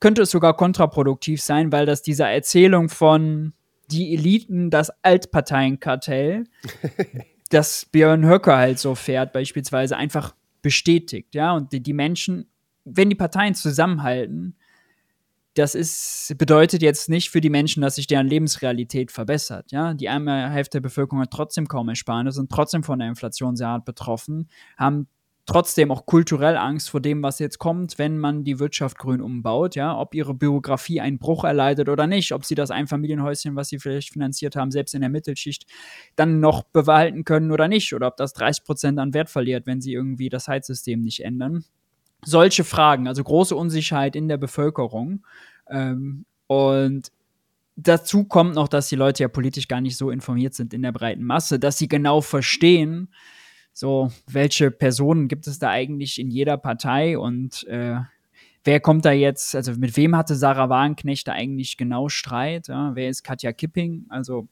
[0.00, 3.54] könnte es sogar kontraproduktiv sein, weil das diese Erzählung von
[3.90, 6.44] die Eliten, das Altparteienkartell,
[7.50, 11.52] das Björn Höcke halt so fährt, beispielsweise einfach bestätigt, ja.
[11.52, 12.48] Und die, die Menschen,
[12.84, 14.56] wenn die Parteien zusammenhalten,
[15.54, 19.70] das ist, bedeutet jetzt nicht für die Menschen, dass sich deren Lebensrealität verbessert.
[19.70, 19.94] Ja?
[19.94, 23.68] Die eine Hälfte der Bevölkerung hat trotzdem kaum Ersparnisse, sind trotzdem von der Inflation sehr
[23.68, 25.06] hart betroffen, haben
[25.46, 29.74] trotzdem auch kulturell Angst vor dem, was jetzt kommt, wenn man die Wirtschaft grün umbaut,
[29.74, 33.78] ja, ob ihre Biografie einen Bruch erleidet oder nicht, ob sie das Einfamilienhäuschen, was sie
[33.78, 35.66] vielleicht finanziert haben, selbst in der Mittelschicht,
[36.16, 39.80] dann noch behalten können oder nicht, oder ob das 30 Prozent an Wert verliert, wenn
[39.80, 41.64] sie irgendwie das Heizsystem nicht ändern
[42.24, 45.24] solche Fragen, also große Unsicherheit in der Bevölkerung.
[45.68, 47.10] Ähm, und
[47.76, 50.92] dazu kommt noch, dass die Leute ja politisch gar nicht so informiert sind in der
[50.92, 53.08] breiten Masse, dass sie genau verstehen,
[53.74, 57.96] so welche Personen gibt es da eigentlich in jeder Partei und äh,
[58.64, 62.68] wer kommt da jetzt, also mit wem hatte Sarah Wagenknecht da eigentlich genau Streit?
[62.68, 62.92] Ja?
[62.94, 64.06] Wer ist Katja Kipping?
[64.08, 64.48] Also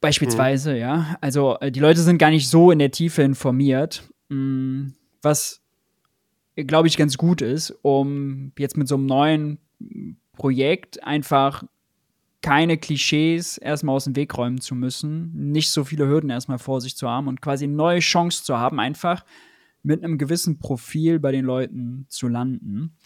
[0.00, 0.78] beispielsweise, mhm.
[0.78, 1.16] ja.
[1.20, 5.62] Also äh, die Leute sind gar nicht so in der Tiefe informiert, mh, mm, was
[6.56, 9.58] glaube ich ganz gut ist, um jetzt mit so einem neuen
[10.32, 11.64] Projekt einfach
[12.42, 16.80] keine Klischees erstmal aus dem Weg räumen zu müssen, nicht so viele Hürden erstmal vor
[16.80, 19.24] sich zu haben und quasi eine neue Chance zu haben, einfach
[19.82, 22.96] mit einem gewissen Profil bei den Leuten zu landen.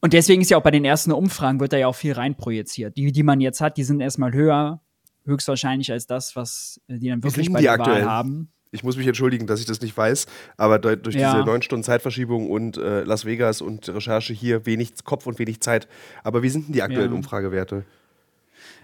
[0.00, 2.96] Und deswegen ist ja auch bei den ersten Umfragen wird da ja auch viel reinprojiziert.
[2.96, 4.82] Die, die man jetzt hat, die sind erstmal höher,
[5.24, 8.50] höchstwahrscheinlich als das, was die dann wirklich bei der Wahl haben.
[8.70, 11.32] Ich muss mich entschuldigen, dass ich das nicht weiß, aber durch ja.
[11.32, 15.60] diese neun Stunden Zeitverschiebung und äh, Las Vegas und Recherche hier wenig Kopf und wenig
[15.60, 15.86] Zeit.
[16.24, 17.16] Aber wie sind denn die aktuellen ja.
[17.16, 17.84] Umfragewerte?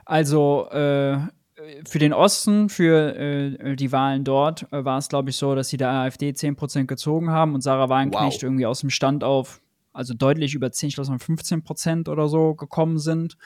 [0.04, 1.18] Also äh,
[1.86, 5.68] für den Osten, für äh, die Wahlen dort, äh, war es, glaube ich, so, dass
[5.68, 8.42] sie der AfD 10% gezogen haben und Sarah Wagenknecht wow.
[8.42, 9.60] irgendwie aus dem Stand auf,
[9.92, 13.36] also deutlich über 10, ich glaube 15% oder so gekommen sind.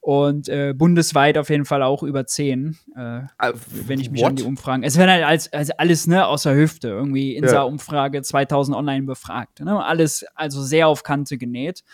[0.00, 3.52] Und äh, bundesweit auf jeden Fall auch über 10, äh, uh,
[3.86, 4.30] wenn ich mich what?
[4.30, 4.82] an die Umfragen.
[4.82, 6.88] Es werden halt als, als alles ne, aus der Hüfte.
[6.88, 9.60] Irgendwie INSA-Umfrage 2000 online befragt.
[9.60, 9.80] Ne?
[9.80, 11.84] Alles also sehr auf Kante genäht.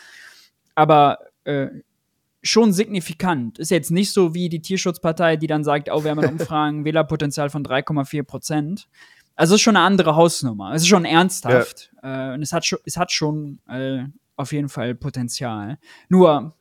[0.75, 1.66] Aber äh,
[2.42, 3.59] schon signifikant.
[3.59, 6.85] Ist jetzt nicht so wie die Tierschutzpartei, die dann sagt, oh, wir haben ein Umfragen,
[6.85, 8.88] Wählerpotenzial von 3,4 Prozent.
[9.37, 10.72] Also es ist schon eine andere Hausnummer.
[10.74, 11.92] Es ist schon ernsthaft.
[12.03, 12.33] Ja.
[12.33, 14.05] Äh, und es hat, schon, es hat schon äh,
[14.37, 15.79] auf jeden Fall Potenzial.
[16.09, 16.55] Nur,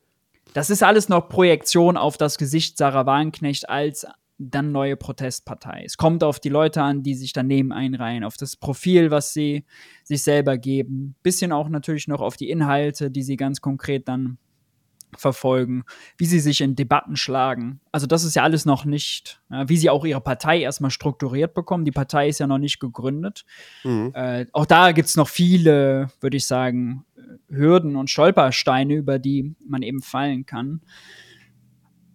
[0.54, 4.06] das ist alles noch Projektion auf das Gesicht Sarah Wagenknecht als
[4.38, 5.82] dann neue Protestpartei.
[5.84, 9.64] Es kommt auf die Leute an, die sich daneben einreihen, auf das Profil, was sie
[10.04, 11.16] sich selber geben.
[11.24, 14.38] Bisschen auch natürlich noch auf die Inhalte, die sie ganz konkret dann
[15.20, 15.84] verfolgen,
[16.16, 17.80] wie sie sich in Debatten schlagen.
[17.92, 21.84] Also das ist ja alles noch nicht, wie sie auch ihre Partei erstmal strukturiert bekommen.
[21.84, 23.44] Die Partei ist ja noch nicht gegründet.
[23.84, 24.12] Mhm.
[24.14, 27.04] Äh, auch da gibt es noch viele, würde ich sagen,
[27.48, 30.80] Hürden und Stolpersteine, über die man eben fallen kann.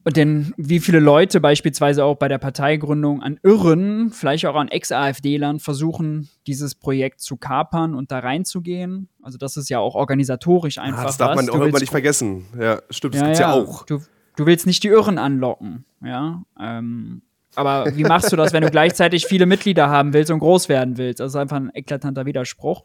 [0.06, 4.68] Und denn wie viele Leute beispielsweise auch bei der Parteigründung an Irren, vielleicht auch an
[4.68, 9.08] Ex-AfD-Lern versuchen, dieses Projekt zu kapern und da reinzugehen.
[9.22, 11.04] Also das ist ja auch organisatorisch einfach.
[11.04, 12.46] Ah, das darf man auch immer nicht vergessen.
[12.60, 13.86] Ja, stimmt, das ja, gibt's ja, ja auch.
[13.86, 14.02] Du,
[14.36, 16.44] du, willst nicht die Irren anlocken, ja.
[16.60, 17.22] Ähm,
[17.56, 20.98] aber wie machst du das, wenn du gleichzeitig viele Mitglieder haben willst und groß werden
[20.98, 21.22] willst?
[21.22, 22.84] Das ist einfach ein eklatanter Widerspruch.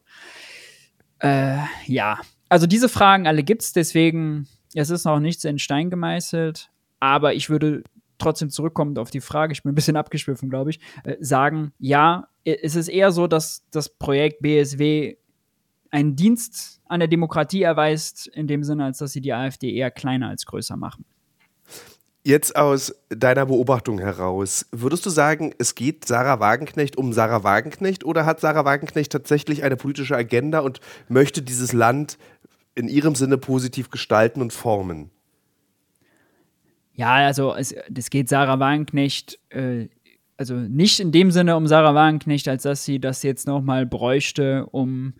[1.20, 6.70] Äh, ja, also diese Fragen alle gibt's, deswegen es ist noch nichts in Stein gemeißelt.
[7.00, 7.84] Aber ich würde
[8.18, 12.28] trotzdem zurückkommend auf die Frage, ich bin ein bisschen abgeschwiffen, glaube ich, äh, sagen, ja,
[12.44, 15.16] es ist eher so, dass das Projekt BSW
[15.90, 19.90] einen Dienst an der Demokratie erweist, in dem Sinne, als dass sie die AfD eher
[19.90, 21.04] kleiner als größer machen.
[22.24, 28.04] Jetzt aus deiner Beobachtung heraus, würdest du sagen, es geht Sarah Wagenknecht um Sarah Wagenknecht
[28.04, 32.18] oder hat Sarah Wagenknecht tatsächlich eine politische Agenda und möchte dieses Land
[32.74, 35.10] in ihrem Sinne positiv gestalten und formen?
[36.98, 39.86] Ja, also es, das geht Sarah Wagenknecht, äh,
[40.36, 44.66] also nicht in dem Sinne um Sarah Wagenknecht, als dass sie das jetzt nochmal bräuchte,
[44.72, 45.14] um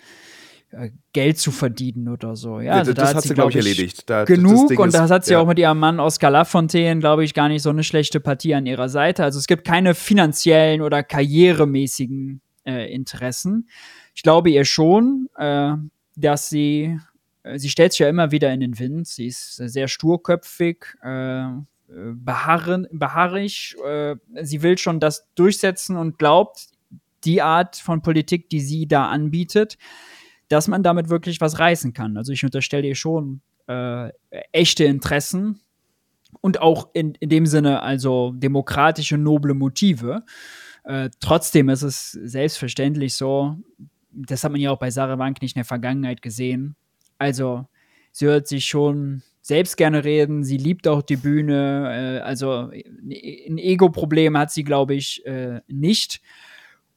[0.72, 2.58] äh, Geld zu verdienen oder so.
[2.58, 4.10] Ja, also das, das hat sie, glaube ich, erledigt.
[4.10, 5.38] Da, genug das und das hat sie ja.
[5.38, 8.66] auch mit ihrem Mann Oskar Lafontaine, glaube ich, gar nicht so eine schlechte Partie an
[8.66, 9.22] ihrer Seite.
[9.22, 13.68] Also es gibt keine finanziellen oder karrieremäßigen äh, Interessen.
[14.16, 15.74] Ich glaube ihr schon, äh,
[16.16, 16.98] dass sie
[17.56, 19.06] sie stellt sich ja immer wieder in den Wind.
[19.06, 21.46] Sie ist sehr sturköpfig, äh,
[21.88, 23.76] beharren, beharrig.
[23.84, 26.68] Äh, sie will schon das durchsetzen und glaubt,
[27.24, 29.78] die Art von Politik, die sie da anbietet,
[30.48, 32.16] dass man damit wirklich was reißen kann.
[32.16, 34.10] Also ich unterstelle ihr schon äh,
[34.52, 35.60] echte Interessen
[36.40, 40.24] und auch in, in dem Sinne also demokratische, noble Motive.
[40.84, 43.56] Äh, trotzdem ist es selbstverständlich so,
[44.10, 46.76] das hat man ja auch bei Sarah Bank nicht in der Vergangenheit gesehen,
[47.18, 47.66] also,
[48.12, 53.58] sie hört sich schon selbst gerne reden, sie liebt auch die Bühne, äh, also ein
[53.58, 56.20] Ego-Problem hat sie, glaube ich, äh, nicht.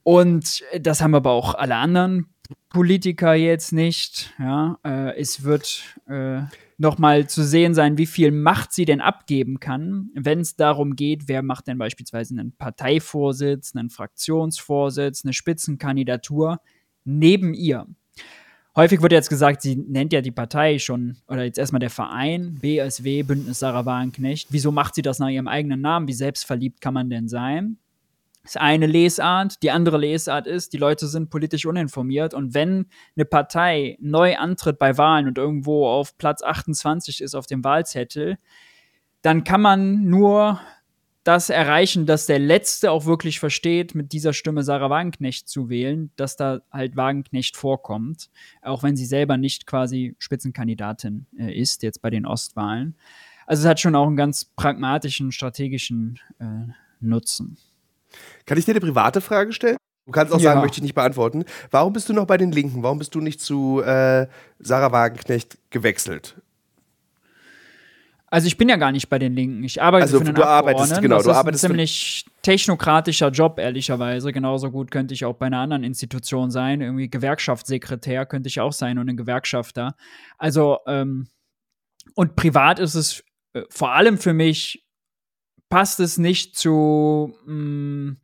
[0.02, 2.26] Und das haben aber auch alle anderen
[2.68, 4.34] Politiker jetzt nicht.
[4.38, 6.42] Ja, äh, es wird äh,
[6.78, 10.96] noch mal zu sehen sein, wie viel Macht sie denn abgeben kann, wenn es darum
[10.96, 16.58] geht, wer macht denn beispielsweise einen Parteivorsitz, einen Fraktionsvorsitz, eine Spitzenkandidatur
[17.04, 17.86] neben ihr
[18.76, 22.58] häufig wird jetzt gesagt, sie nennt ja die Partei schon, oder jetzt erstmal der Verein,
[22.60, 24.48] BSW, Bündnis Sarah Wagenknecht.
[24.50, 26.08] Wieso macht sie das nach ihrem eigenen Namen?
[26.08, 27.78] Wie selbstverliebt kann man denn sein?
[28.42, 29.62] Das ist eine Lesart.
[29.62, 34.78] Die andere Lesart ist, die Leute sind politisch uninformiert und wenn eine Partei neu antritt
[34.78, 38.38] bei Wahlen und irgendwo auf Platz 28 ist auf dem Wahlzettel,
[39.22, 40.60] dann kann man nur
[41.24, 46.10] das erreichen, dass der Letzte auch wirklich versteht, mit dieser Stimme Sarah Wagenknecht zu wählen,
[46.16, 52.02] dass da halt Wagenknecht vorkommt, auch wenn sie selber nicht quasi Spitzenkandidatin äh, ist, jetzt
[52.02, 52.96] bei den Ostwahlen.
[53.46, 57.56] Also es hat schon auch einen ganz pragmatischen, strategischen äh, Nutzen.
[58.46, 59.76] Kann ich dir eine private Frage stellen?
[60.06, 60.50] Du kannst auch ja.
[60.50, 61.44] sagen, möchte ich nicht beantworten.
[61.70, 62.82] Warum bist du noch bei den Linken?
[62.82, 64.26] Warum bist du nicht zu äh,
[64.58, 66.40] Sarah Wagenknecht gewechselt?
[68.32, 69.62] Also ich bin ja gar nicht bei den Linken.
[69.62, 73.28] Ich arbeite also, für einen du arbeitest, genau, das du ist arbeitest ein ziemlich technokratischer
[73.28, 74.32] Job, ehrlicherweise.
[74.32, 76.80] Genauso gut könnte ich auch bei einer anderen Institution sein.
[76.80, 79.96] Irgendwie Gewerkschaftssekretär könnte ich auch sein und ein Gewerkschafter.
[80.38, 81.28] Also, ähm,
[82.14, 83.22] und privat ist es
[83.52, 84.86] äh, vor allem für mich,
[85.68, 88.16] passt es nicht zu mh, mm,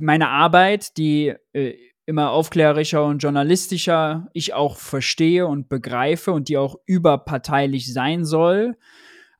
[0.00, 1.74] meiner Arbeit, die äh,
[2.06, 8.78] immer aufklärischer und journalistischer ich auch verstehe und begreife und die auch überparteilich sein soll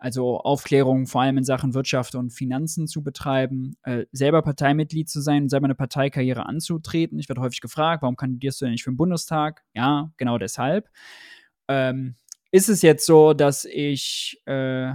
[0.01, 5.21] also Aufklärung vor allem in Sachen Wirtschaft und Finanzen zu betreiben, äh, selber Parteimitglied zu
[5.21, 7.19] sein, selber eine Parteikarriere anzutreten.
[7.19, 9.63] Ich werde häufig gefragt, warum kandidierst du denn nicht für den Bundestag?
[9.75, 10.89] Ja, genau deshalb.
[11.69, 12.17] Ähm,
[12.51, 14.93] ist es jetzt so, dass ich äh,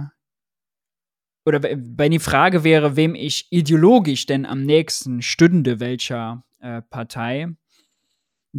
[1.46, 7.54] oder wenn die Frage wäre, wem ich ideologisch denn am nächsten stünde, welcher äh, Partei,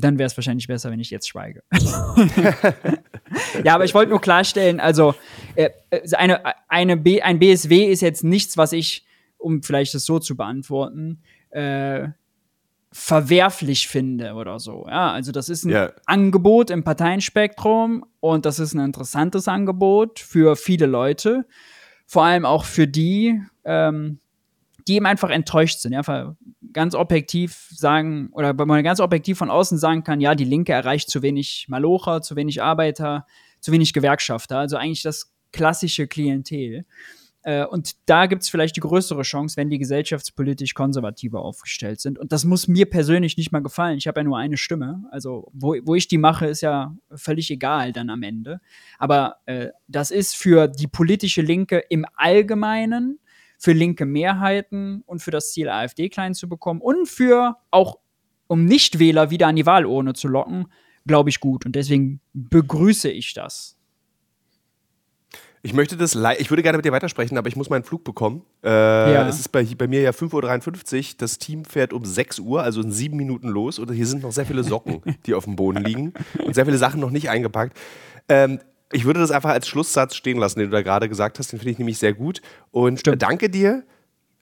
[0.01, 1.63] dann wäre es wahrscheinlich besser, wenn ich jetzt schweige.
[3.63, 5.15] ja, aber ich wollte nur klarstellen, also
[5.55, 9.05] äh, äh eine, eine B, ein BSW ist jetzt nichts, was ich,
[9.37, 12.09] um vielleicht das so zu beantworten, äh,
[12.91, 14.85] verwerflich finde oder so.
[14.87, 15.93] Ja, also das ist ein yeah.
[16.05, 21.45] Angebot im Parteienspektrum und das ist ein interessantes Angebot für viele Leute,
[22.05, 24.19] vor allem auch für die, ähm,
[24.87, 25.93] die eben einfach enttäuscht sind.
[25.93, 26.35] Ja,
[26.73, 30.73] ganz objektiv sagen, oder wenn man ganz objektiv von außen sagen kann, ja, die Linke
[30.73, 33.25] erreicht zu wenig Malocher, zu wenig Arbeiter,
[33.59, 36.85] zu wenig Gewerkschafter, also eigentlich das klassische Klientel.
[37.43, 42.19] Äh, und da gibt es vielleicht die größere Chance, wenn die gesellschaftspolitisch konservativer aufgestellt sind.
[42.19, 43.97] Und das muss mir persönlich nicht mal gefallen.
[43.97, 45.05] Ich habe ja nur eine Stimme.
[45.11, 48.59] Also, wo, wo ich die mache, ist ja völlig egal dann am Ende.
[48.99, 53.19] Aber äh, das ist für die politische Linke im Allgemeinen
[53.57, 57.97] für linke Mehrheiten und für das Ziel, AfD klein zu bekommen und für auch,
[58.47, 60.67] um Nichtwähler wieder an die Wahlurne zu locken,
[61.05, 61.65] glaube ich gut.
[61.65, 63.77] Und deswegen begrüße ich das.
[65.63, 68.43] Ich möchte das, ich würde gerne mit dir weitersprechen, aber ich muss meinen Flug bekommen.
[68.63, 69.27] Äh, ja.
[69.27, 71.15] Es ist bei, bei mir ja 5.53 Uhr.
[71.17, 73.79] Das Team fährt um 6 Uhr, also in sieben Minuten los.
[73.79, 76.13] Und hier sind noch sehr viele Socken, die auf dem Boden liegen.
[76.45, 77.75] Und sehr viele Sachen noch nicht eingepackt.
[78.29, 78.59] Ähm,
[78.91, 81.51] ich würde das einfach als Schlusssatz stehen lassen, den du da gerade gesagt hast.
[81.51, 82.41] Den finde ich nämlich sehr gut.
[82.71, 83.21] Und Stimmt.
[83.21, 83.83] danke dir,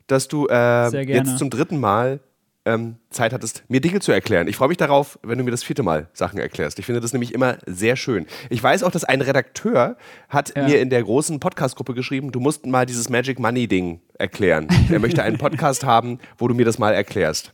[0.07, 2.19] dass du äh, jetzt zum dritten Mal
[2.65, 4.47] ähm, Zeit hattest, mir Dinge zu erklären.
[4.47, 6.79] Ich freue mich darauf, wenn du mir das vierte Mal Sachen erklärst.
[6.79, 8.25] Ich finde das nämlich immer sehr schön.
[8.49, 9.97] Ich weiß auch, dass ein Redakteur
[10.29, 10.65] hat ja.
[10.65, 14.67] mir in der großen Podcast-Gruppe geschrieben, du musst mal dieses Magic Money-Ding erklären.
[14.89, 17.51] er möchte einen Podcast haben, wo du mir das mal erklärst.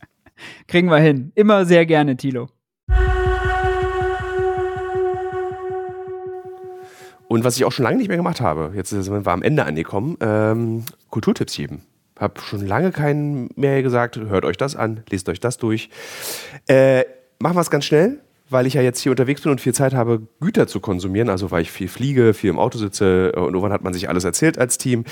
[0.66, 1.30] Kriegen wir hin.
[1.34, 2.48] Immer sehr gerne, Tilo.
[7.32, 9.64] Und was ich auch schon lange nicht mehr gemacht habe, jetzt sind wir am Ende
[9.64, 11.80] angekommen, ähm, Kulturtipps geben.
[12.20, 15.88] Hab schon lange keinen mehr gesagt, hört euch das an, lest euch das durch.
[16.66, 17.04] Äh,
[17.38, 18.18] machen wir es ganz schnell,
[18.50, 21.50] weil ich ja jetzt hier unterwegs bin und viel Zeit habe, Güter zu konsumieren, also
[21.50, 24.58] weil ich viel fliege, viel im Auto sitze und irgendwann hat man sich alles erzählt
[24.58, 25.04] als Team.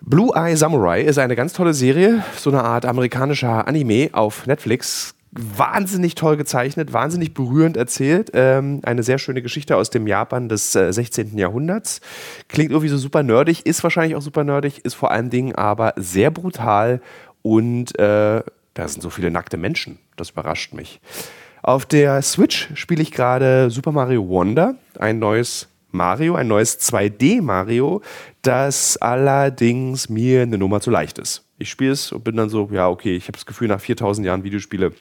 [0.00, 5.14] Blue Eye Samurai ist eine ganz tolle Serie, so eine Art amerikanischer Anime auf Netflix
[5.38, 8.30] wahnsinnig toll gezeichnet, wahnsinnig berührend erzählt.
[8.34, 11.36] Ähm, eine sehr schöne Geschichte aus dem Japan des äh, 16.
[11.38, 12.00] Jahrhunderts.
[12.48, 15.94] Klingt irgendwie so super nerdig, ist wahrscheinlich auch super nerdig, ist vor allen Dingen aber
[15.96, 17.00] sehr brutal
[17.42, 18.42] und äh,
[18.74, 19.98] da sind so viele nackte Menschen.
[20.16, 21.00] Das überrascht mich.
[21.62, 27.42] Auf der Switch spiele ich gerade Super Mario Wonder, ein neues Mario, ein neues 2D
[27.42, 28.02] Mario,
[28.42, 31.44] das allerdings mir eine Nummer zu leicht ist.
[31.58, 34.26] Ich spiele es und bin dann so, ja, okay, ich habe das Gefühl, nach 4000
[34.26, 34.92] Jahren Videospiele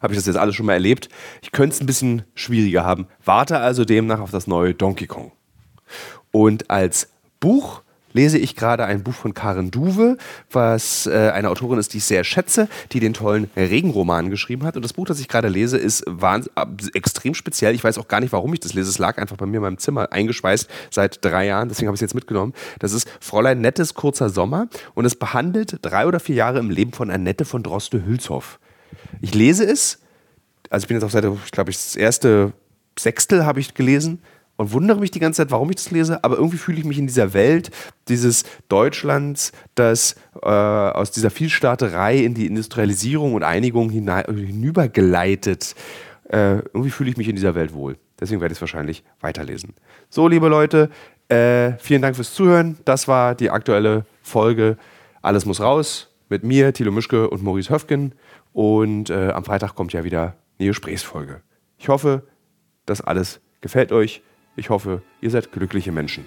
[0.00, 1.08] habe ich das jetzt alles schon mal erlebt.
[1.42, 3.06] Ich könnte es ein bisschen schwieriger haben.
[3.24, 5.32] Warte also demnach auf das neue Donkey Kong.
[6.30, 7.08] Und als
[7.40, 7.82] Buch
[8.16, 10.16] lese ich gerade ein Buch von Karen Duwe,
[10.50, 14.74] was äh, eine Autorin ist, die ich sehr schätze, die den tollen Regenroman geschrieben hat.
[14.74, 16.04] Und das Buch, das ich gerade lese, ist
[16.94, 17.74] extrem speziell.
[17.74, 18.88] Ich weiß auch gar nicht, warum ich das lese.
[18.88, 21.68] Es lag einfach bei mir in meinem Zimmer eingeschweißt seit drei Jahren.
[21.68, 22.54] Deswegen habe ich es jetzt mitgenommen.
[22.78, 26.92] Das ist Fräulein Nettes kurzer Sommer und es behandelt drei oder vier Jahre im Leben
[26.92, 28.58] von Annette von Droste-Hülshoff.
[29.20, 29.98] Ich lese es,
[30.70, 32.52] also ich bin jetzt auf Seite, ich glaube, das erste
[32.98, 34.20] Sechstel habe ich gelesen
[34.56, 36.98] und wundere mich die ganze Zeit, warum ich das lese, aber irgendwie fühle ich mich
[36.98, 37.70] in dieser Welt
[38.08, 45.74] dieses Deutschlands, das äh, aus dieser Vielstaaterei in die Industrialisierung und Einigung hinübergeleitet.
[46.28, 47.98] Äh, irgendwie fühle ich mich in dieser Welt wohl.
[48.18, 49.74] Deswegen werde ich es wahrscheinlich weiterlesen.
[50.08, 50.88] So, liebe Leute,
[51.28, 52.78] äh, vielen Dank fürs Zuhören.
[52.84, 54.78] Das war die aktuelle Folge
[55.22, 58.14] Alles muss raus mit mir, Thilo Mischke und Maurice Höfgen.
[58.56, 61.42] Und äh, am Freitag kommt ja wieder eine Gesprächsfolge.
[61.76, 62.26] Ich hoffe,
[62.86, 64.22] das alles gefällt euch.
[64.56, 66.24] Ich hoffe, ihr seid glückliche Menschen.